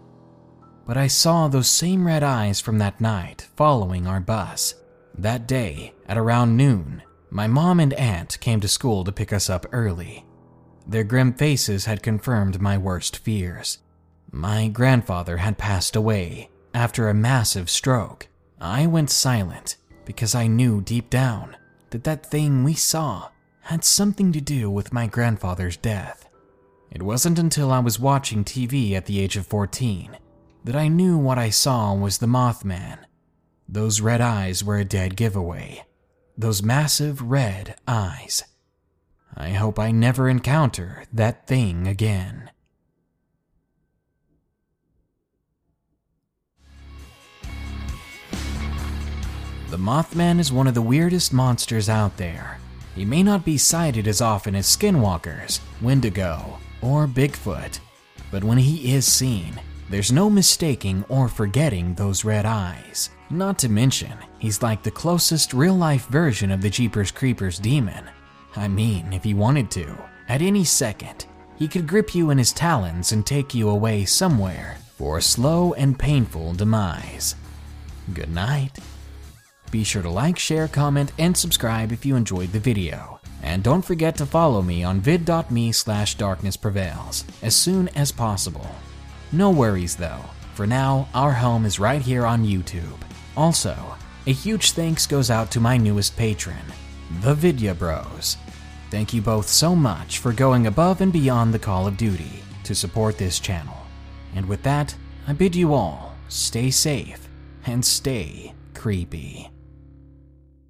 But 0.85 0.95
I 0.95 1.07
saw 1.07 1.47
those 1.47 1.67
same 1.67 2.05
red 2.05 2.21
eyes 2.21 2.59
from 2.59 2.77
that 2.77 3.01
night 3.01 3.47
following 3.55 4.05
our 4.05 4.19
bus. 4.19 4.75
That 5.17 5.47
day, 5.47 5.95
at 6.07 6.19
around 6.19 6.55
noon, 6.55 7.01
my 7.31 7.47
mom 7.47 7.79
and 7.79 7.93
aunt 7.93 8.39
came 8.41 8.59
to 8.59 8.67
school 8.67 9.03
to 9.03 9.11
pick 9.11 9.33
us 9.33 9.49
up 9.49 9.65
early. 9.71 10.23
Their 10.85 11.03
grim 11.03 11.33
faces 11.33 11.85
had 11.85 12.03
confirmed 12.03 12.61
my 12.61 12.77
worst 12.77 13.17
fears. 13.17 13.79
My 14.31 14.67
grandfather 14.67 15.37
had 15.37 15.57
passed 15.57 15.95
away 15.95 16.51
after 16.75 17.09
a 17.09 17.13
massive 17.15 17.71
stroke. 17.71 18.27
I 18.61 18.85
went 18.85 19.09
silent 19.09 19.77
because 20.05 20.35
I 20.35 20.45
knew 20.45 20.79
deep 20.79 21.09
down 21.09 21.57
that 21.89 22.03
that 22.03 22.23
thing 22.23 22.63
we 22.63 22.75
saw 22.75 23.29
had 23.67 23.83
something 23.83 24.31
to 24.31 24.39
do 24.39 24.69
with 24.71 24.93
my 24.93 25.05
grandfather's 25.07 25.75
death. 25.75 26.29
It 26.89 27.01
wasn't 27.01 27.37
until 27.37 27.69
I 27.69 27.79
was 27.79 27.99
watching 27.99 28.45
TV 28.45 28.93
at 28.93 29.07
the 29.07 29.19
age 29.19 29.35
of 29.35 29.45
14 29.45 30.17
that 30.63 30.75
I 30.77 30.87
knew 30.87 31.17
what 31.17 31.37
I 31.37 31.49
saw 31.49 31.93
was 31.93 32.17
the 32.17 32.27
Mothman. 32.27 32.99
Those 33.67 33.99
red 33.99 34.21
eyes 34.21 34.63
were 34.63 34.77
a 34.77 34.85
dead 34.85 35.17
giveaway. 35.17 35.83
Those 36.37 36.63
massive 36.63 37.21
red 37.21 37.75
eyes. 37.85 38.45
I 39.35 39.49
hope 39.49 39.77
I 39.77 39.91
never 39.91 40.29
encounter 40.29 41.03
that 41.11 41.45
thing 41.45 41.87
again. 41.87 42.49
The 49.69 49.77
Mothman 49.77 50.39
is 50.39 50.53
one 50.53 50.67
of 50.67 50.73
the 50.73 50.81
weirdest 50.81 51.33
monsters 51.33 51.89
out 51.89 52.15
there. 52.15 52.59
He 52.97 53.05
may 53.05 53.21
not 53.21 53.45
be 53.45 53.59
sighted 53.59 54.07
as 54.07 54.21
often 54.21 54.55
as 54.55 54.65
skinwalkers, 54.65 55.59
Wendigo, 55.83 56.57
or 56.81 57.05
Bigfoot, 57.05 57.79
but 58.31 58.43
when 58.43 58.57
he 58.57 58.91
is 58.95 59.05
seen, 59.05 59.61
there's 59.91 60.11
no 60.11 60.31
mistaking 60.31 61.05
or 61.07 61.27
forgetting 61.27 61.93
those 61.93 62.25
red 62.25 62.47
eyes. 62.47 63.11
Not 63.29 63.59
to 63.59 63.69
mention, 63.69 64.17
he's 64.39 64.63
like 64.63 64.81
the 64.81 64.89
closest 64.89 65.53
real 65.53 65.75
life 65.75 66.07
version 66.07 66.49
of 66.49 66.59
the 66.59 66.71
Jeepers 66.71 67.11
Creepers 67.11 67.59
demon. 67.59 68.09
I 68.55 68.67
mean, 68.67 69.13
if 69.13 69.23
he 69.23 69.35
wanted 69.35 69.69
to, 69.71 69.95
at 70.27 70.41
any 70.41 70.63
second, 70.63 71.27
he 71.55 71.67
could 71.67 71.87
grip 71.87 72.15
you 72.15 72.31
in 72.31 72.39
his 72.39 72.51
talons 72.51 73.11
and 73.11 73.23
take 73.23 73.53
you 73.53 73.69
away 73.69 74.05
somewhere 74.05 74.79
for 74.97 75.19
a 75.19 75.21
slow 75.21 75.73
and 75.73 75.99
painful 75.99 76.55
demise. 76.55 77.35
Good 78.15 78.31
night. 78.31 78.79
Be 79.71 79.83
sure 79.83 80.01
to 80.01 80.09
like, 80.09 80.39
share, 80.39 80.67
comment, 80.67 81.11
and 81.19 81.35
subscribe 81.35 81.91
if 81.91 82.05
you 82.05 82.15
enjoyed 82.15 82.51
the 82.51 82.59
video. 82.59 83.19
And 83.43 83.63
don't 83.63 83.85
forget 83.85 84.15
to 84.17 84.25
follow 84.25 84.61
me 84.61 84.83
on 84.83 84.99
vid.me 84.99 85.71
slash 85.71 86.17
darknessprevails 86.17 87.23
as 87.43 87.55
soon 87.55 87.87
as 87.89 88.11
possible. 88.11 88.69
No 89.31 89.51
worries 89.51 89.95
though, 89.95 90.23
for 90.53 90.65
now, 90.65 91.07
our 91.13 91.33
home 91.33 91.65
is 91.65 91.79
right 91.79 92.01
here 92.01 92.25
on 92.25 92.45
YouTube. 92.45 92.99
Also, 93.35 93.75
a 94.25 94.33
huge 94.33 94.71
thanks 94.71 95.05
goes 95.05 95.29
out 95.29 95.51
to 95.51 95.59
my 95.59 95.77
newest 95.77 96.17
patron, 96.17 96.65
the 97.21 97.35
Vidya 97.35 97.75
Bros. 97.75 98.37
Thank 98.89 99.13
you 99.13 99.21
both 99.21 99.47
so 99.47 99.75
much 99.75 100.19
for 100.19 100.31
going 100.31 100.67
above 100.67 101.01
and 101.01 101.13
beyond 101.13 101.53
the 101.53 101.59
call 101.59 101.87
of 101.87 101.97
duty 101.97 102.43
to 102.63 102.73
support 102.73 103.17
this 103.17 103.39
channel. 103.39 103.77
And 104.35 104.45
with 104.45 104.63
that, 104.63 104.95
I 105.27 105.33
bid 105.33 105.55
you 105.55 105.73
all 105.73 106.15
stay 106.29 106.71
safe 106.71 107.29
and 107.65 107.83
stay 107.83 108.53
creepy. 108.73 109.49